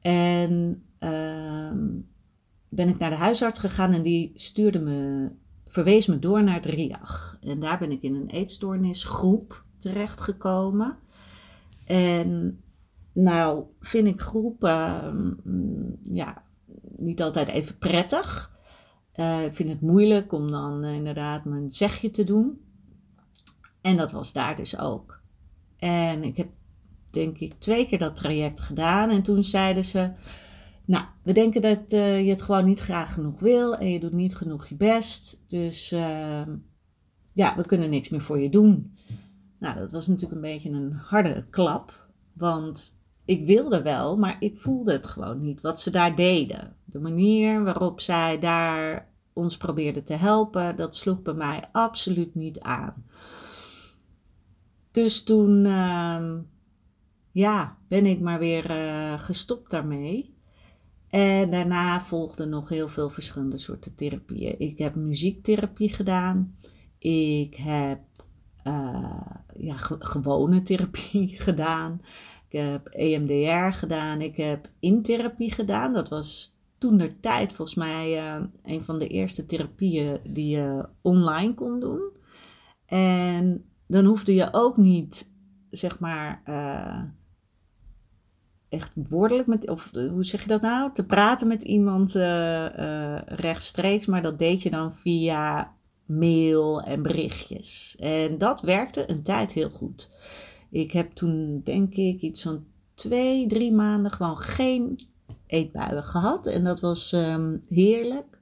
En 0.00 0.82
ehm, 0.98 1.86
ben 2.68 2.88
ik 2.88 2.98
naar 2.98 3.10
de 3.10 3.16
huisarts 3.16 3.58
gegaan 3.58 3.92
en 3.92 4.02
die 4.02 4.32
stuurde 4.34 4.78
me, 4.78 5.30
verwees 5.66 6.06
me 6.06 6.18
door 6.18 6.42
naar 6.42 6.54
het 6.54 6.66
RIAG. 6.66 7.38
En 7.40 7.60
daar 7.60 7.78
ben 7.78 7.90
ik 7.90 8.02
in 8.02 8.14
een 8.14 8.30
eetstoornisgroep 8.30 9.64
terechtgekomen. 9.78 10.96
En 11.84 12.60
nou 13.12 13.64
vind 13.80 14.06
ik 14.06 14.20
groepen, 14.20 15.14
mm, 15.44 15.96
ja, 16.02 16.42
niet 16.96 17.22
altijd 17.22 17.48
even 17.48 17.78
prettig. 17.78 18.55
Uh, 19.16 19.44
ik 19.44 19.54
vind 19.54 19.68
het 19.68 19.80
moeilijk 19.80 20.32
om 20.32 20.50
dan 20.50 20.84
uh, 20.84 20.94
inderdaad 20.94 21.44
mijn 21.44 21.70
zegje 21.70 22.10
te 22.10 22.24
doen. 22.24 22.60
En 23.80 23.96
dat 23.96 24.12
was 24.12 24.32
daar 24.32 24.56
dus 24.56 24.78
ook. 24.78 25.20
En 25.78 26.24
ik 26.24 26.36
heb 26.36 26.48
denk 27.10 27.38
ik 27.38 27.54
twee 27.58 27.86
keer 27.86 27.98
dat 27.98 28.16
traject 28.16 28.60
gedaan. 28.60 29.10
En 29.10 29.22
toen 29.22 29.44
zeiden 29.44 29.84
ze, 29.84 30.10
nou, 30.84 31.04
we 31.22 31.32
denken 31.32 31.60
dat 31.60 31.92
uh, 31.92 32.24
je 32.24 32.30
het 32.30 32.42
gewoon 32.42 32.64
niet 32.64 32.80
graag 32.80 33.14
genoeg 33.14 33.40
wil. 33.40 33.76
En 33.76 33.90
je 33.90 34.00
doet 34.00 34.12
niet 34.12 34.36
genoeg 34.36 34.66
je 34.66 34.76
best. 34.76 35.42
Dus 35.46 35.92
ehm, 35.92 36.56
ja, 37.32 37.56
we 37.56 37.66
kunnen 37.66 37.90
niks 37.90 38.08
meer 38.08 38.20
voor 38.20 38.40
je 38.40 38.50
doen. 38.50 38.96
Nou, 39.58 39.78
dat 39.78 39.92
was 39.92 40.06
natuurlijk 40.06 40.34
een 40.34 40.52
beetje 40.52 40.70
een 40.70 40.92
harde 40.92 41.46
klap. 41.50 42.08
Want 42.32 42.98
ik 43.24 43.46
wilde 43.46 43.82
wel, 43.82 44.16
maar 44.16 44.36
ik 44.38 44.58
voelde 44.58 44.92
het 44.92 45.06
gewoon 45.06 45.40
niet 45.40 45.60
wat 45.60 45.80
ze 45.80 45.90
daar 45.90 46.16
deden. 46.16 46.76
De 46.96 47.02
manier 47.02 47.64
waarop 47.64 48.00
zij 48.00 48.38
daar 48.38 49.08
ons 49.32 49.56
probeerden 49.56 50.04
te 50.04 50.14
helpen, 50.14 50.76
dat 50.76 50.96
sloeg 50.96 51.22
bij 51.22 51.34
mij 51.34 51.68
absoluut 51.72 52.34
niet 52.34 52.60
aan. 52.60 53.06
Dus 54.90 55.22
toen, 55.22 55.64
uh, 55.64 56.32
ja, 57.32 57.78
ben 57.88 58.06
ik 58.06 58.20
maar 58.20 58.38
weer 58.38 58.70
uh, 58.70 59.20
gestopt 59.20 59.70
daarmee. 59.70 60.34
En 61.08 61.50
daarna 61.50 62.00
volgden 62.00 62.48
nog 62.48 62.68
heel 62.68 62.88
veel 62.88 63.10
verschillende 63.10 63.58
soorten 63.58 63.94
therapieën. 63.94 64.58
Ik 64.60 64.78
heb 64.78 64.94
muziektherapie 64.94 65.92
gedaan. 65.92 66.56
Ik 66.98 67.54
heb 67.54 68.00
uh, 68.64 69.30
ja, 69.54 69.76
gewone 69.98 70.62
therapie 70.62 71.28
gedaan. 71.48 72.00
Ik 72.48 72.60
heb 72.60 72.86
EMDR 72.86 73.76
gedaan. 73.76 74.20
Ik 74.20 74.36
heb 74.36 74.70
intherapie 74.80 75.52
gedaan. 75.52 75.92
Dat 75.92 76.08
was 76.08 76.55
toen 76.78 76.96
de 76.96 77.20
tijd 77.20 77.52
volgens 77.52 77.76
mij 77.76 78.36
uh, 78.36 78.44
een 78.62 78.84
van 78.84 78.98
de 78.98 79.06
eerste 79.06 79.46
therapieën 79.46 80.20
die 80.24 80.56
je 80.56 80.88
online 81.02 81.54
kon 81.54 81.80
doen. 81.80 82.00
En 82.86 83.64
dan 83.86 84.04
hoefde 84.04 84.34
je 84.34 84.48
ook 84.50 84.76
niet, 84.76 85.30
zeg 85.70 85.98
maar, 85.98 86.42
uh, 86.48 87.02
echt 88.68 88.92
woordelijk 89.08 89.48
met, 89.48 89.68
of 89.68 89.90
hoe 89.94 90.24
zeg 90.24 90.42
je 90.42 90.48
dat 90.48 90.62
nou, 90.62 90.92
te 90.92 91.04
praten 91.04 91.48
met 91.48 91.62
iemand 91.62 92.12
rechtstreeks, 93.26 94.06
maar 94.06 94.22
dat 94.22 94.38
deed 94.38 94.62
je 94.62 94.70
dan 94.70 94.94
via 94.94 95.74
mail 96.06 96.82
en 96.82 97.02
berichtjes. 97.02 97.96
En 97.98 98.38
dat 98.38 98.60
werkte 98.60 99.10
een 99.10 99.22
tijd 99.22 99.52
heel 99.52 99.70
goed. 99.70 100.10
Ik 100.70 100.92
heb 100.92 101.12
toen, 101.12 101.60
denk 101.64 101.94
ik, 101.94 102.20
iets 102.20 102.42
van 102.42 102.64
twee, 102.94 103.46
drie 103.46 103.72
maanden 103.72 104.10
gewoon 104.10 104.38
geen 104.38 104.98
eetbuien 105.46 106.04
gehad. 106.04 106.46
En 106.46 106.64
dat 106.64 106.80
was 106.80 107.12
um, 107.12 107.64
heerlijk. 107.68 108.38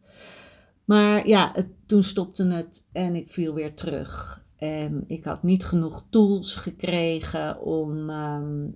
Maar 0.85 1.27
ja, 1.27 1.55
toen 1.87 2.03
stopte 2.03 2.47
het 2.47 2.87
en 2.93 3.15
ik 3.15 3.31
viel 3.31 3.55
weer 3.55 3.75
terug. 3.75 4.43
En 4.57 5.05
ik 5.07 5.25
had 5.25 5.43
niet 5.43 5.65
genoeg 5.65 6.05
tools 6.11 6.57
gekregen 6.57 7.61
om, 7.61 8.11
ehm, 8.11 8.67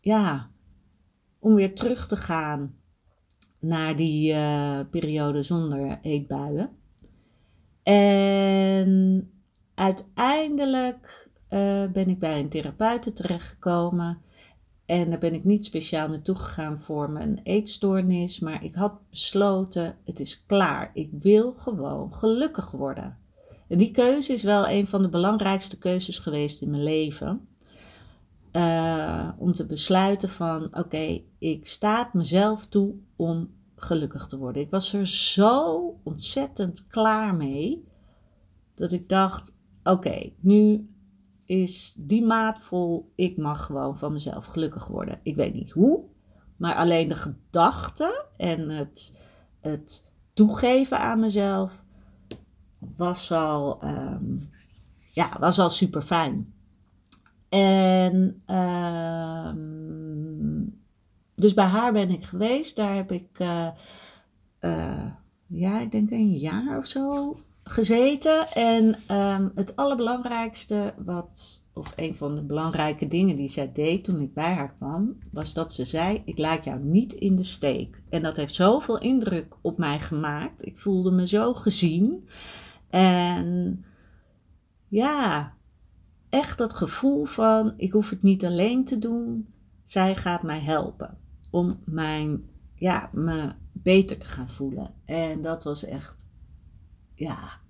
ja, 0.00 0.50
om 1.38 1.54
weer 1.54 1.74
terug 1.74 2.06
te 2.06 2.16
gaan 2.16 2.74
naar 3.58 3.96
die 3.96 4.32
uh, 4.32 4.80
periode 4.90 5.42
zonder 5.42 5.98
eetbuien. 6.02 6.70
En 7.82 9.30
uiteindelijk 9.74 11.28
uh, 11.50 11.90
ben 11.92 12.08
ik 12.08 12.18
bij 12.18 12.38
een 12.40 12.48
therapeut 12.48 13.16
terechtgekomen. 13.16 14.18
En 14.86 15.10
daar 15.10 15.18
ben 15.18 15.34
ik 15.34 15.44
niet 15.44 15.64
speciaal 15.64 16.08
naartoe 16.08 16.34
gegaan 16.34 16.78
voor 16.78 17.10
mijn 17.10 17.40
eetstoornis. 17.42 18.40
Maar 18.40 18.64
ik 18.64 18.74
had 18.74 18.92
besloten, 19.10 19.96
het 20.04 20.20
is 20.20 20.44
klaar. 20.46 20.90
Ik 20.94 21.10
wil 21.20 21.52
gewoon 21.52 22.14
gelukkig 22.14 22.70
worden. 22.70 23.18
En 23.68 23.78
die 23.78 23.90
keuze 23.90 24.32
is 24.32 24.42
wel 24.42 24.68
een 24.68 24.86
van 24.86 25.02
de 25.02 25.08
belangrijkste 25.08 25.78
keuzes 25.78 26.18
geweest 26.18 26.62
in 26.62 26.70
mijn 26.70 26.82
leven. 26.82 27.48
Uh, 28.52 29.28
om 29.38 29.52
te 29.52 29.66
besluiten 29.66 30.28
van 30.28 30.76
oké, 30.76 31.22
ik 31.38 31.66
sta 31.66 32.10
mezelf 32.12 32.66
toe 32.66 32.94
om 33.16 33.50
gelukkig 33.76 34.26
te 34.26 34.38
worden. 34.38 34.62
Ik 34.62 34.70
was 34.70 34.92
er 34.92 35.06
zo 35.06 35.94
ontzettend 36.02 36.86
klaar 36.86 37.34
mee 37.34 37.84
dat 38.74 38.92
ik 38.92 39.08
dacht: 39.08 39.56
oké, 39.82 40.30
nu 40.40 40.88
is 41.46 41.96
die 41.98 42.24
maat 42.24 42.58
vol. 42.58 43.12
Ik 43.14 43.36
mag 43.36 43.64
gewoon 43.64 43.96
van 43.96 44.12
mezelf 44.12 44.44
gelukkig 44.44 44.86
worden. 44.86 45.20
Ik 45.22 45.36
weet 45.36 45.54
niet 45.54 45.70
hoe, 45.70 46.04
maar 46.56 46.74
alleen 46.74 47.08
de 47.08 47.14
gedachte 47.14 48.24
en 48.36 48.68
het, 48.68 49.12
het 49.60 50.10
toegeven 50.32 50.98
aan 50.98 51.20
mezelf 51.20 51.84
was 52.96 53.32
al, 53.32 53.84
um, 53.84 54.50
ja, 55.12 55.36
was 55.40 55.58
al 55.58 55.70
super 55.70 56.02
fijn. 56.02 56.52
En 57.48 58.42
um, 58.56 59.64
dus 61.34 61.54
bij 61.54 61.64
haar 61.64 61.92
ben 61.92 62.10
ik 62.10 62.24
geweest. 62.24 62.76
Daar 62.76 62.94
heb 62.94 63.12
ik, 63.12 63.38
uh, 63.38 63.68
ja, 65.46 65.80
ik 65.80 65.90
denk 65.90 66.10
een 66.10 66.32
jaar 66.32 66.78
of 66.78 66.86
zo 66.86 67.34
gezeten. 67.64 68.46
En 68.48 69.16
um, 69.16 69.52
het 69.54 69.76
allerbelangrijkste 69.76 70.94
wat, 71.04 71.64
of 71.72 71.92
een 71.96 72.14
van 72.14 72.34
de 72.34 72.42
belangrijke 72.42 73.06
dingen 73.06 73.36
die 73.36 73.48
zij 73.48 73.72
deed 73.72 74.04
toen 74.04 74.20
ik 74.20 74.34
bij 74.34 74.54
haar 74.54 74.74
kwam, 74.74 75.18
was 75.32 75.54
dat 75.54 75.72
ze 75.72 75.84
zei: 75.84 76.22
Ik 76.24 76.38
laat 76.38 76.64
jou 76.64 76.80
niet 76.80 77.12
in 77.12 77.36
de 77.36 77.42
steek. 77.42 78.02
En 78.08 78.22
dat 78.22 78.36
heeft 78.36 78.54
zoveel 78.54 78.98
indruk 78.98 79.54
op 79.60 79.78
mij 79.78 80.00
gemaakt. 80.00 80.66
Ik 80.66 80.78
voelde 80.78 81.10
me 81.10 81.28
zo 81.28 81.54
gezien. 81.54 82.28
En 82.90 83.84
ja, 84.88 85.52
echt 86.28 86.58
dat 86.58 86.74
gevoel 86.74 87.24
van: 87.24 87.74
ik 87.76 87.92
hoef 87.92 88.10
het 88.10 88.22
niet 88.22 88.44
alleen 88.44 88.84
te 88.84 88.98
doen. 88.98 89.48
Zij 89.84 90.16
gaat 90.16 90.42
mij 90.42 90.60
helpen 90.60 91.18
om 91.50 91.78
mijn, 91.84 92.48
ja, 92.74 93.10
me 93.12 93.52
beter 93.72 94.18
te 94.18 94.26
gaan 94.26 94.48
voelen. 94.48 94.94
En 95.04 95.42
dat 95.42 95.64
was 95.64 95.84
echt 95.84 96.28
ja, 97.14 97.60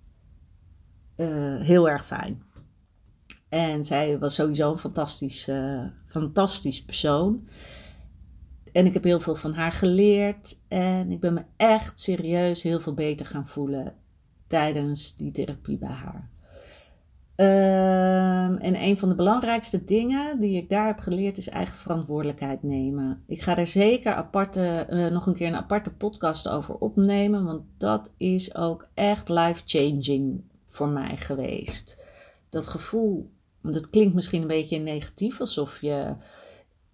uh, 1.16 1.60
heel 1.60 1.88
erg 1.88 2.06
fijn. 2.06 2.42
En 3.48 3.84
zij 3.84 4.18
was 4.18 4.34
sowieso 4.34 4.70
een 4.70 4.78
fantastisch, 4.78 5.48
uh, 5.48 5.86
fantastisch 6.06 6.84
persoon. 6.84 7.48
En 8.72 8.86
ik 8.86 8.92
heb 8.92 9.04
heel 9.04 9.20
veel 9.20 9.34
van 9.34 9.54
haar 9.54 9.72
geleerd. 9.72 10.60
En 10.68 11.10
ik 11.10 11.20
ben 11.20 11.34
me 11.34 11.44
echt 11.56 12.00
serieus 12.00 12.62
heel 12.62 12.80
veel 12.80 12.94
beter 12.94 13.26
gaan 13.26 13.46
voelen 13.46 13.94
tijdens 14.46 15.16
die 15.16 15.30
therapie 15.32 15.78
bij 15.78 15.88
haar. 15.88 16.30
Um, 17.36 18.56
en 18.56 18.82
een 18.82 18.98
van 18.98 19.08
de 19.08 19.14
belangrijkste 19.14 19.84
dingen 19.84 20.40
die 20.40 20.56
ik 20.56 20.68
daar 20.68 20.86
heb 20.86 20.98
geleerd 20.98 21.38
is 21.38 21.48
eigen 21.48 21.76
verantwoordelijkheid 21.76 22.62
nemen. 22.62 23.22
Ik 23.26 23.42
ga 23.42 23.56
er 23.56 23.66
zeker 23.66 24.14
aparte, 24.14 24.86
uh, 24.90 25.10
nog 25.10 25.26
een 25.26 25.34
keer 25.34 25.46
een 25.46 25.56
aparte 25.56 25.92
podcast 25.92 26.48
over 26.48 26.74
opnemen, 26.74 27.44
want 27.44 27.62
dat 27.78 28.12
is 28.16 28.54
ook 28.54 28.88
echt 28.94 29.28
life-changing 29.28 30.42
voor 30.68 30.88
mij 30.88 31.16
geweest. 31.16 32.04
Dat 32.50 32.66
gevoel, 32.66 33.30
dat 33.62 33.90
klinkt 33.90 34.14
misschien 34.14 34.42
een 34.42 34.48
beetje 34.48 34.78
negatief, 34.78 35.40
alsof 35.40 35.80
je 35.80 36.14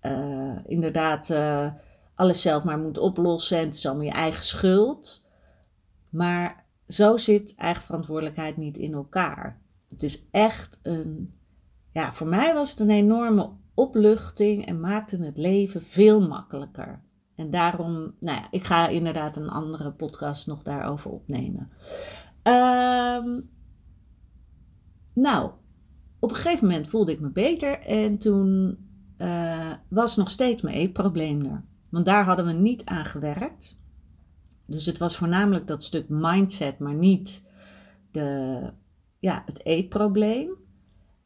uh, 0.03 0.59
inderdaad 0.67 1.31
uh, 1.31 1.73
alles 2.15 2.43
zelf 2.43 2.65
maar 2.65 2.79
moet 2.79 2.99
oplossen 2.99 3.59
en 3.59 3.65
het 3.65 3.75
is 3.75 3.87
allemaal 3.87 4.05
je 4.05 4.11
eigen 4.11 4.45
schuld. 4.45 5.25
Maar 6.09 6.65
zo 6.89 7.17
zit 7.17 7.55
eigen 7.57 7.83
verantwoordelijkheid 7.83 8.57
niet 8.57 8.77
in 8.77 8.93
elkaar. 8.93 9.61
Het 9.91 10.03
is 10.03 10.27
echt 10.31 10.81
een, 10.83 11.35
ja, 11.93 12.13
voor 12.13 12.27
mij 12.27 12.55
was 12.55 12.71
het 12.71 12.81
een 12.81 12.91
enorme 12.91 13.51
opluchting 13.75 14.67
en 14.67 14.81
maakte 14.81 15.17
het 15.17 15.37
leven 15.37 15.83
veel 15.83 16.29
makkelijker. 16.29 17.03
En 17.37 17.51
daarom, 17.51 18.15
nou 18.21 18.39
ja, 18.39 18.47
ik 18.51 18.65
ga 18.65 18.89
inderdaad 18.89 19.37
een 19.37 19.49
andere 19.49 19.93
podcast 19.93 20.47
nog 20.47 20.63
daarover 20.63 21.11
opnemen. 21.11 21.71
Um, 22.43 23.51
nou, 25.15 25.51
op 26.19 26.31
een 26.31 26.37
gegeven 26.37 26.67
moment 26.67 26.89
voelde 26.89 27.13
ik 27.13 27.21
me 27.21 27.31
beter 27.31 27.81
en 27.81 28.19
toen 28.19 28.79
uh, 29.19 29.73
was 29.89 30.17
nog 30.17 30.31
steeds 30.31 30.63
mijn 30.63 30.77
eetprobleem 30.77 31.45
er. 31.45 31.65
Want 31.91 32.05
daar 32.05 32.25
hadden 32.25 32.47
we 32.47 32.53
niet 32.53 32.85
aan 32.85 33.05
gewerkt. 33.05 33.79
Dus 34.67 34.87
het 34.87 34.99
was 34.99 35.17
voornamelijk 35.17 35.67
dat 35.67 35.83
stuk 35.83 36.09
mindset, 36.09 36.79
maar 36.79 36.95
niet 36.95 37.47
de, 38.11 38.73
ja, 39.21 39.43
het 39.47 39.65
eetprobleem. 39.65 40.59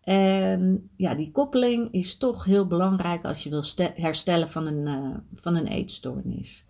En 0.00 0.90
ja, 0.96 1.14
die 1.14 1.30
koppeling 1.30 1.92
is 1.92 2.16
toch 2.16 2.44
heel 2.44 2.66
belangrijk 2.66 3.24
als 3.24 3.42
je 3.42 3.50
wil 3.50 3.64
herstellen 3.94 4.48
van 4.48 4.66
een, 4.66 4.87
uh, 4.87 5.16
van 5.35 5.57
een 5.57 5.66
eetstoornis. 5.66 6.66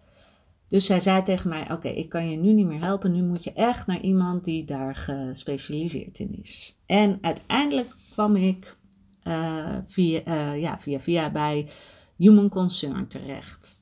Dus 0.68 0.86
zij 0.86 1.00
zei 1.00 1.22
tegen 1.22 1.48
mij: 1.48 1.72
Oké, 1.72 1.88
ik 1.88 2.08
kan 2.08 2.30
je 2.30 2.36
nu 2.36 2.52
niet 2.52 2.66
meer 2.66 2.80
helpen. 2.80 3.12
Nu 3.12 3.22
moet 3.22 3.44
je 3.44 3.52
echt 3.52 3.86
naar 3.86 4.00
iemand 4.00 4.44
die 4.44 4.64
daar 4.64 4.94
gespecialiseerd 4.94 6.18
in 6.18 6.38
is. 6.40 6.78
En 6.86 7.18
uiteindelijk 7.20 7.94
kwam 8.10 8.36
ik 8.36 8.76
uh, 9.24 9.78
via, 9.86 10.26
uh, 10.26 10.60
ja, 10.60 10.78
via, 10.78 11.00
via 11.00 11.30
bij 11.30 11.68
Human 12.16 12.48
Concern 12.48 13.08
terecht. 13.08 13.78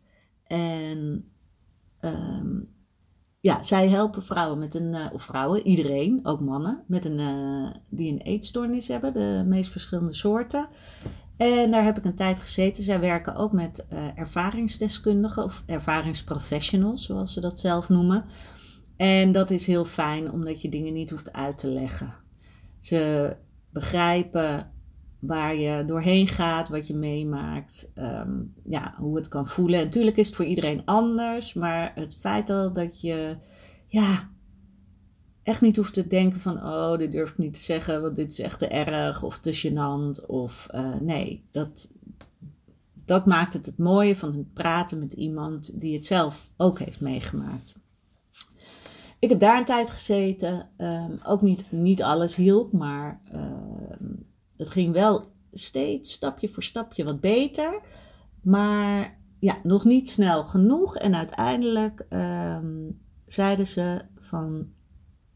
En 0.46 1.24
um, 2.00 2.68
ja, 3.42 3.62
zij 3.62 3.88
helpen 3.88 4.22
vrouwen 4.22 4.58
met 4.58 4.74
een, 4.74 4.94
uh, 4.94 5.06
of 5.12 5.22
vrouwen, 5.22 5.66
iedereen, 5.66 6.20
ook 6.22 6.40
mannen, 6.40 6.84
met 6.86 7.04
een, 7.04 7.20
die 7.88 8.12
een 8.12 8.20
eetstoornis 8.20 8.88
hebben, 8.88 9.12
de 9.12 9.44
meest 9.46 9.70
verschillende 9.70 10.14
soorten. 10.14 10.68
En 11.36 11.70
daar 11.70 11.84
heb 11.84 11.98
ik 11.98 12.04
een 12.04 12.14
tijd 12.14 12.40
gezeten. 12.40 12.82
Zij 12.82 13.00
werken 13.00 13.34
ook 13.36 13.52
met 13.52 13.86
uh, 13.92 14.18
ervaringsdeskundigen 14.18 15.44
of 15.44 15.62
ervaringsprofessionals, 15.66 17.04
zoals 17.04 17.32
ze 17.32 17.40
dat 17.40 17.60
zelf 17.60 17.88
noemen. 17.88 18.24
En 18.96 19.32
dat 19.32 19.50
is 19.50 19.66
heel 19.66 19.84
fijn, 19.84 20.30
omdat 20.30 20.62
je 20.62 20.68
dingen 20.68 20.92
niet 20.92 21.10
hoeft 21.10 21.32
uit 21.32 21.58
te 21.58 21.68
leggen. 21.68 22.14
Ze 22.80 23.36
begrijpen 23.70 24.72
waar 25.22 25.56
je 25.56 25.84
doorheen 25.84 26.28
gaat, 26.28 26.68
wat 26.68 26.86
je 26.86 26.94
meemaakt, 26.94 27.92
um, 27.94 28.54
ja, 28.64 28.94
hoe 28.98 29.16
het 29.16 29.28
kan 29.28 29.46
voelen. 29.46 29.78
En 29.78 29.84
natuurlijk 29.84 30.16
is 30.16 30.26
het 30.26 30.36
voor 30.36 30.44
iedereen 30.44 30.84
anders, 30.84 31.54
maar 31.54 31.92
het 31.94 32.16
feit 32.16 32.50
al 32.50 32.72
dat 32.72 33.00
je 33.00 33.36
ja, 33.86 34.30
echt 35.42 35.60
niet 35.60 35.76
hoeft 35.76 35.92
te 35.92 36.06
denken 36.06 36.40
van, 36.40 36.56
oh, 36.56 36.98
dit 36.98 37.12
durf 37.12 37.30
ik 37.30 37.38
niet 37.38 37.54
te 37.54 37.60
zeggen, 37.60 38.02
want 38.02 38.16
dit 38.16 38.32
is 38.32 38.38
echt 38.38 38.58
te 38.58 38.66
erg 38.66 39.22
of 39.22 39.38
te 39.38 39.54
gênant. 39.54 40.26
Of 40.26 40.68
uh, 40.74 40.94
nee, 41.00 41.44
dat, 41.50 41.90
dat 43.04 43.26
maakt 43.26 43.52
het 43.52 43.66
het 43.66 43.78
mooie 43.78 44.16
van 44.16 44.32
het 44.32 44.52
praten 44.52 44.98
met 44.98 45.12
iemand 45.12 45.80
die 45.80 45.94
het 45.94 46.06
zelf 46.06 46.50
ook 46.56 46.78
heeft 46.78 47.00
meegemaakt. 47.00 47.74
Ik 49.18 49.28
heb 49.28 49.40
daar 49.40 49.58
een 49.58 49.64
tijd 49.64 49.90
gezeten. 49.90 50.68
Um, 50.78 51.20
ook 51.24 51.42
niet, 51.42 51.64
niet 51.68 52.02
alles 52.02 52.36
hielp, 52.36 52.72
maar 52.72 53.20
um, 53.34 54.30
het 54.62 54.70
ging 54.70 54.92
wel 54.92 55.32
steeds 55.52 56.12
stapje 56.12 56.48
voor 56.48 56.62
stapje 56.62 57.04
wat 57.04 57.20
beter. 57.20 57.80
Maar 58.42 59.20
ja, 59.38 59.58
nog 59.62 59.84
niet 59.84 60.10
snel 60.10 60.44
genoeg. 60.44 60.96
En 60.96 61.14
uiteindelijk 61.14 62.06
um, 62.10 63.00
zeiden 63.26 63.66
ze 63.66 64.04
van 64.16 64.72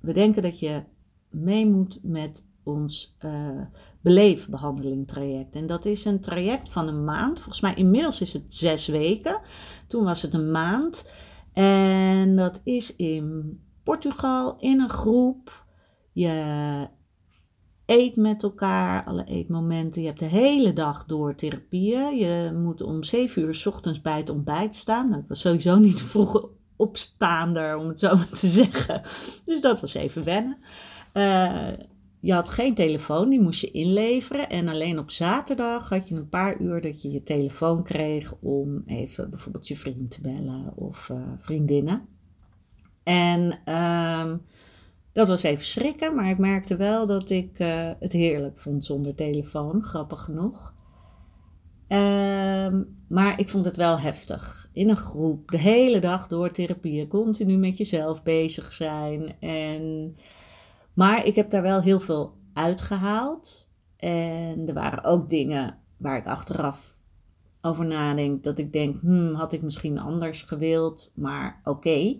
we 0.01 0.13
denken 0.13 0.43
dat 0.43 0.59
je 0.59 0.83
mee 1.31 1.67
moet 1.67 1.99
met 2.03 2.47
ons 2.63 3.17
uh, 3.25 3.61
beleefbehandeling 4.01 5.09
traject. 5.09 5.57
En 5.57 5.67
dat 5.67 5.85
is 5.85 6.05
een 6.05 6.21
traject 6.21 6.69
van 6.69 6.89
een 6.89 7.05
maand. 7.05 7.39
Volgens 7.41 7.61
mij 7.61 7.75
inmiddels 7.75 8.21
is 8.21 8.33
het 8.33 8.55
zes 8.55 8.87
weken. 8.87 9.41
Toen 9.87 10.05
was 10.05 10.23
het 10.23 10.35
een 10.35 10.51
maand. 10.51 11.11
En 11.53 12.37
dat 12.37 12.61
is 12.65 12.97
in 12.97 13.59
Portugal 13.83 14.57
in 14.59 14.81
een 14.81 14.89
groep. 14.89 15.67
Je 16.13 16.89
eet 17.87 18.17
met 18.17 18.43
elkaar, 18.43 19.05
alle 19.05 19.25
eetmomenten. 19.25 20.03
Je 20.03 20.09
hebt 20.09 20.21
de 20.21 20.25
hele 20.25 20.73
dag 20.73 21.05
door 21.05 21.35
therapieën. 21.35 22.17
Je 22.17 22.53
moet 22.55 22.83
om 22.83 23.05
zeven 23.05 23.43
uur 23.43 23.55
s 23.55 23.67
ochtends 23.67 24.01
bij 24.01 24.17
het 24.17 24.31
ontbijt 24.31 24.75
staan. 24.75 25.09
Nou, 25.09 25.23
ik 25.23 25.29
was 25.29 25.41
sowieso 25.41 25.79
niet 25.79 26.03
vroeg 26.13 26.49
opstaander, 26.77 27.77
om 27.77 27.89
het 27.89 27.99
zo 27.99 28.17
maar 28.17 28.29
te 28.29 28.47
zeggen. 28.47 29.03
Dus 29.45 29.61
dat 29.61 29.81
was 29.81 29.95
even 29.95 30.25
wennen. 30.25 30.59
Uh, 31.15 31.69
je 32.21 32.33
had 32.33 32.49
geen 32.49 32.75
telefoon, 32.75 33.29
die 33.29 33.41
moest 33.41 33.61
je 33.61 33.71
inleveren. 33.71 34.49
En 34.49 34.69
alleen 34.69 34.99
op 34.99 35.11
zaterdag 35.11 35.89
had 35.89 36.09
je 36.09 36.15
een 36.15 36.29
paar 36.29 36.61
uur 36.61 36.81
dat 36.81 37.03
je 37.03 37.11
je 37.11 37.23
telefoon 37.23 37.83
kreeg 37.83 38.35
om 38.41 38.83
even 38.87 39.31
bijvoorbeeld 39.31 39.69
je 39.69 39.77
vriend 39.77 40.11
te 40.11 40.21
bellen 40.21 40.77
of 40.77 41.09
uh, 41.09 41.19
vriendinnen. 41.37 42.09
En 43.03 43.73
um, 43.75 44.43
dat 45.17 45.29
was 45.29 45.43
even 45.43 45.65
schrikken, 45.65 46.15
maar 46.15 46.31
ik 46.31 46.39
merkte 46.39 46.77
wel 46.77 47.07
dat 47.07 47.31
ik 47.31 47.59
uh, 47.59 47.91
het 48.01 48.13
heerlijk 48.13 48.59
vond 48.59 48.85
zonder 48.85 49.15
telefoon, 49.15 49.83
grappig 49.83 50.25
genoeg. 50.25 50.75
Um, 51.89 52.97
maar 53.09 53.39
ik 53.41 53.49
vond 53.49 53.65
het 53.65 53.77
wel 53.77 53.99
heftig. 53.99 54.69
In 54.73 54.89
een 54.89 54.97
groep, 54.97 55.51
de 55.51 55.59
hele 55.59 55.99
dag 55.99 56.27
door 56.29 56.51
therapieën, 56.51 57.09
continu 57.09 57.57
met 57.57 57.77
jezelf 57.77 58.23
bezig 58.23 58.73
zijn. 58.73 59.41
En 59.41 60.17
maar 60.95 61.27
ik 61.27 61.35
heb 61.35 61.51
daar 61.51 61.63
wel 61.63 61.81
heel 61.81 62.01
veel 62.01 62.33
uitgehaald. 62.53 63.71
En 63.97 64.65
er 64.67 64.75
waren 64.75 65.05
ook 65.05 65.31
dingen 65.31 65.79
waar 65.97 66.17
ik 66.17 66.27
achteraf 66.27 66.99
over 67.61 67.87
nadenk. 67.87 68.43
Dat 68.43 68.59
ik 68.59 68.73
denk, 68.73 69.01
hmm, 69.01 69.35
had 69.35 69.53
ik 69.53 69.63
misschien 69.63 69.99
anders 69.99 70.43
gewild. 70.43 71.13
Maar 71.15 71.61
oké. 71.65 72.17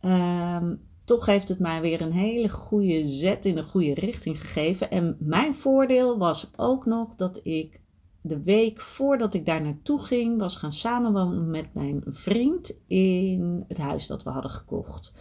Ehm, 0.00 0.74
toch 1.04 1.26
heeft 1.26 1.48
het 1.48 1.58
mij 1.58 1.80
weer 1.80 2.00
een 2.00 2.12
hele 2.12 2.48
goede 2.48 3.06
zet 3.06 3.46
in 3.46 3.54
de 3.54 3.62
goede 3.62 3.94
richting 3.94 4.40
gegeven. 4.40 4.90
En 4.90 5.16
mijn 5.18 5.54
voordeel 5.54 6.18
was 6.18 6.50
ook 6.56 6.86
nog 6.86 7.14
dat 7.14 7.40
ik 7.42 7.80
de 8.20 8.42
week 8.42 8.80
voordat 8.80 9.34
ik 9.34 9.46
daar 9.46 9.62
naartoe 9.62 9.98
ging, 9.98 10.38
was 10.38 10.56
gaan 10.56 10.72
samenwonen 10.72 11.50
met 11.50 11.74
mijn 11.74 12.02
vriend 12.06 12.74
in 12.86 13.64
het 13.68 13.78
huis 13.78 14.06
dat 14.06 14.22
we 14.22 14.30
hadden 14.30 14.50
gekocht. 14.50 15.12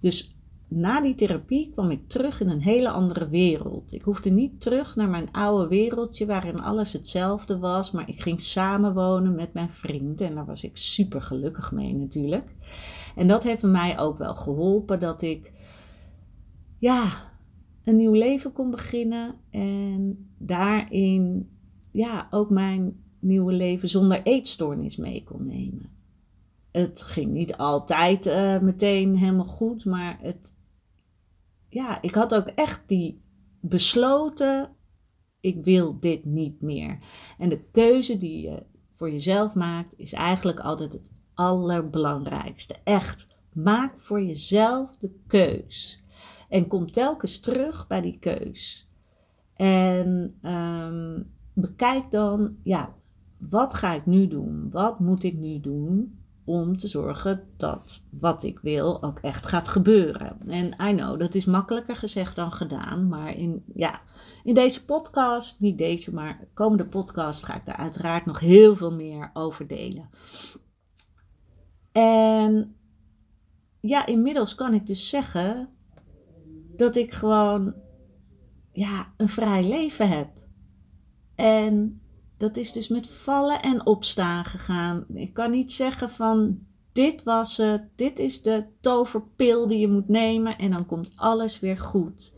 Dus 0.00 0.36
na 0.68 1.00
die 1.00 1.14
therapie 1.14 1.70
kwam 1.70 1.90
ik 1.90 2.08
terug 2.08 2.40
in 2.40 2.48
een 2.48 2.62
hele 2.62 2.90
andere 2.90 3.28
wereld. 3.28 3.92
Ik 3.92 4.02
hoefde 4.02 4.30
niet 4.30 4.60
terug 4.60 4.96
naar 4.96 5.08
mijn 5.08 5.32
oude 5.32 5.68
wereldje 5.68 6.26
waarin 6.26 6.60
alles 6.60 6.92
hetzelfde 6.92 7.58
was, 7.58 7.90
maar 7.90 8.08
ik 8.08 8.20
ging 8.20 8.40
samenwonen 8.40 9.34
met 9.34 9.52
mijn 9.52 9.70
vriend 9.70 10.20
en 10.20 10.34
daar 10.34 10.46
was 10.46 10.64
ik 10.64 10.76
super 10.76 11.22
gelukkig 11.22 11.72
mee 11.72 11.94
natuurlijk. 11.94 12.54
En 13.18 13.26
dat 13.26 13.42
heeft 13.42 13.62
mij 13.62 13.98
ook 13.98 14.18
wel 14.18 14.34
geholpen 14.34 15.00
dat 15.00 15.22
ik 15.22 15.52
ja, 16.78 17.32
een 17.84 17.96
nieuw 17.96 18.12
leven 18.12 18.52
kon 18.52 18.70
beginnen 18.70 19.34
en 19.50 20.28
daarin 20.38 21.50
ja, 21.92 22.28
ook 22.30 22.50
mijn 22.50 23.02
nieuwe 23.18 23.52
leven 23.52 23.88
zonder 23.88 24.22
eetstoornis 24.22 24.96
mee 24.96 25.24
kon 25.24 25.46
nemen. 25.46 25.90
Het 26.70 27.02
ging 27.02 27.32
niet 27.32 27.56
altijd 27.56 28.26
uh, 28.26 28.58
meteen 28.60 29.16
helemaal 29.16 29.44
goed, 29.44 29.84
maar 29.84 30.18
het, 30.20 30.54
ja, 31.68 32.02
ik 32.02 32.14
had 32.14 32.34
ook 32.34 32.46
echt 32.46 32.88
die 32.88 33.22
besloten, 33.60 34.70
ik 35.40 35.64
wil 35.64 36.00
dit 36.00 36.24
niet 36.24 36.60
meer. 36.60 36.98
En 37.38 37.48
de 37.48 37.60
keuze 37.72 38.16
die 38.16 38.42
je 38.42 38.62
voor 38.92 39.10
jezelf 39.10 39.54
maakt, 39.54 39.98
is 39.98 40.12
eigenlijk 40.12 40.60
altijd 40.60 40.92
het 40.92 41.10
allerbelangrijkste. 41.38 42.76
Echt, 42.84 43.26
maak 43.52 43.98
voor 43.98 44.22
jezelf 44.22 44.96
de 44.96 45.10
keus. 45.26 46.02
En 46.48 46.66
kom 46.66 46.90
telkens 46.90 47.40
terug 47.40 47.86
bij 47.86 48.00
die 48.00 48.18
keus. 48.18 48.88
En 49.56 50.38
um, 50.42 51.30
bekijk 51.52 52.10
dan, 52.10 52.56
ja, 52.62 52.94
wat 53.36 53.74
ga 53.74 53.92
ik 53.92 54.06
nu 54.06 54.26
doen? 54.26 54.68
Wat 54.70 55.00
moet 55.00 55.22
ik 55.22 55.34
nu 55.34 55.60
doen 55.60 56.18
om 56.44 56.76
te 56.76 56.88
zorgen 56.88 57.44
dat 57.56 58.02
wat 58.10 58.42
ik 58.42 58.58
wil 58.58 59.02
ook 59.02 59.18
echt 59.18 59.46
gaat 59.46 59.68
gebeuren. 59.68 60.36
En 60.46 60.66
I 60.66 60.94
know, 60.94 61.18
dat 61.18 61.34
is 61.34 61.44
makkelijker 61.44 61.96
gezegd 61.96 62.36
dan 62.36 62.52
gedaan, 62.52 63.08
maar 63.08 63.36
in, 63.36 63.64
ja, 63.74 64.00
in 64.44 64.54
deze 64.54 64.84
podcast, 64.84 65.60
niet 65.60 65.78
deze, 65.78 66.14
maar 66.14 66.48
komende 66.54 66.86
podcast 66.86 67.44
ga 67.44 67.54
ik 67.54 67.66
daar 67.66 67.76
uiteraard 67.76 68.26
nog 68.26 68.40
heel 68.40 68.76
veel 68.76 68.92
meer 68.92 69.30
over 69.32 69.66
delen. 69.66 70.08
En 71.98 72.76
ja, 73.80 74.06
inmiddels 74.06 74.54
kan 74.54 74.74
ik 74.74 74.86
dus 74.86 75.08
zeggen 75.08 75.68
dat 76.76 76.96
ik 76.96 77.12
gewoon 77.12 77.74
ja, 78.72 79.12
een 79.16 79.28
vrij 79.28 79.68
leven 79.68 80.08
heb. 80.08 80.28
En 81.34 82.00
dat 82.36 82.56
is 82.56 82.72
dus 82.72 82.88
met 82.88 83.08
vallen 83.08 83.62
en 83.62 83.86
opstaan 83.86 84.44
gegaan. 84.44 85.06
Ik 85.14 85.34
kan 85.34 85.50
niet 85.50 85.72
zeggen 85.72 86.10
van 86.10 86.58
dit 86.92 87.22
was 87.22 87.56
het, 87.56 87.88
dit 87.96 88.18
is 88.18 88.42
de 88.42 88.64
toverpil 88.80 89.66
die 89.66 89.78
je 89.78 89.88
moet 89.88 90.08
nemen 90.08 90.58
en 90.58 90.70
dan 90.70 90.86
komt 90.86 91.12
alles 91.16 91.60
weer 91.60 91.78
goed. 91.78 92.34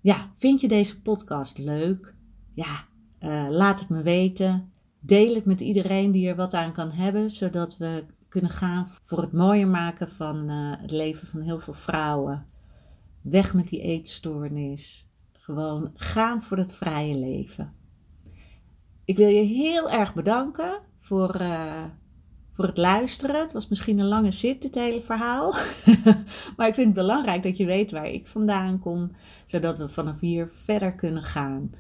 ja, 0.02 0.32
vind 0.36 0.62
je 0.62 0.68
deze 0.68 1.02
podcast 1.02 1.58
leuk? 1.58 2.14
Ja, 2.54 2.88
uh, 3.22 3.46
laat 3.50 3.80
het 3.80 3.90
me 3.90 4.02
weten. 4.02 4.72
Deel 5.00 5.36
het 5.36 5.46
met 5.46 5.62
iedereen 5.62 6.12
die 6.12 6.30
er 6.30 6.36
wat 6.36 6.54
aan 6.54 6.74
kan 6.74 6.92
hebben, 6.92 7.30
zodat 7.30 7.78
we 7.78 8.04
kunnen 8.30 8.52
gaan 8.52 8.88
voor 9.04 9.22
het 9.22 9.32
mooier 9.32 9.68
maken 9.68 10.10
van 10.12 10.50
uh, 10.50 10.74
het 10.82 10.92
leven 10.92 11.28
van 11.28 11.42
heel 11.42 11.60
veel 11.60 11.74
vrouwen. 11.74 12.46
Weg 13.22 13.54
met 13.54 13.68
die 13.68 13.82
eetstoornis. 13.82 15.08
Gewoon 15.32 15.92
gaan 15.96 16.42
voor 16.42 16.58
het 16.58 16.74
vrije 16.74 17.18
leven. 17.18 17.74
Ik 19.06 19.18
wil 19.18 19.28
je 19.28 19.42
heel 19.42 19.90
erg 19.90 20.14
bedanken 20.14 20.80
voor, 21.00 21.42
uh, 21.42 21.84
voor 22.52 22.66
het 22.66 22.78
luisteren. 22.78 23.42
Het 23.42 23.54
was 23.54 23.68
misschien 23.68 24.00
een 24.00 24.08
lange 24.08 24.32
zit, 24.32 24.62
dit 24.62 24.76
hele 24.76 25.02
verhaal. 25.02 25.54
maar 26.58 26.68
ik 26.68 26.74
vind 26.74 26.86
het 26.86 26.94
belangrijk 26.94 27.44
dat 27.44 27.58
je 27.58 27.66
weet 27.66 27.92
waar 27.92 28.08
ik 28.08 28.28
vandaan 28.28 28.80
kom, 28.80 29.12
zodat 29.46 29.78
we 29.78 29.90
vanaf 29.90 30.20
hier 30.20 30.50
verder 30.64 30.96
kunnen 30.96 31.24
gaan. 31.24 31.72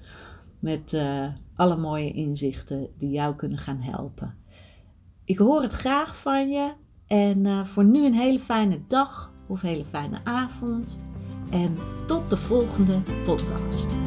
Met 0.59 0.93
uh, 0.93 1.27
alle 1.55 1.77
mooie 1.77 2.11
inzichten 2.11 2.87
die 2.97 3.09
jou 3.09 3.35
kunnen 3.35 3.57
gaan 3.57 3.81
helpen. 3.81 4.35
Ik 5.25 5.37
hoor 5.37 5.61
het 5.61 5.73
graag 5.73 6.17
van 6.17 6.49
je 6.49 6.73
en 7.07 7.45
uh, 7.45 7.65
voor 7.65 7.85
nu 7.85 8.05
een 8.05 8.13
hele 8.13 8.39
fijne 8.39 8.79
dag 8.87 9.31
of 9.47 9.61
hele 9.61 9.85
fijne 9.85 10.19
avond. 10.23 10.99
En 11.49 11.77
tot 12.07 12.29
de 12.29 12.37
volgende 12.37 13.01
podcast. 13.25 13.97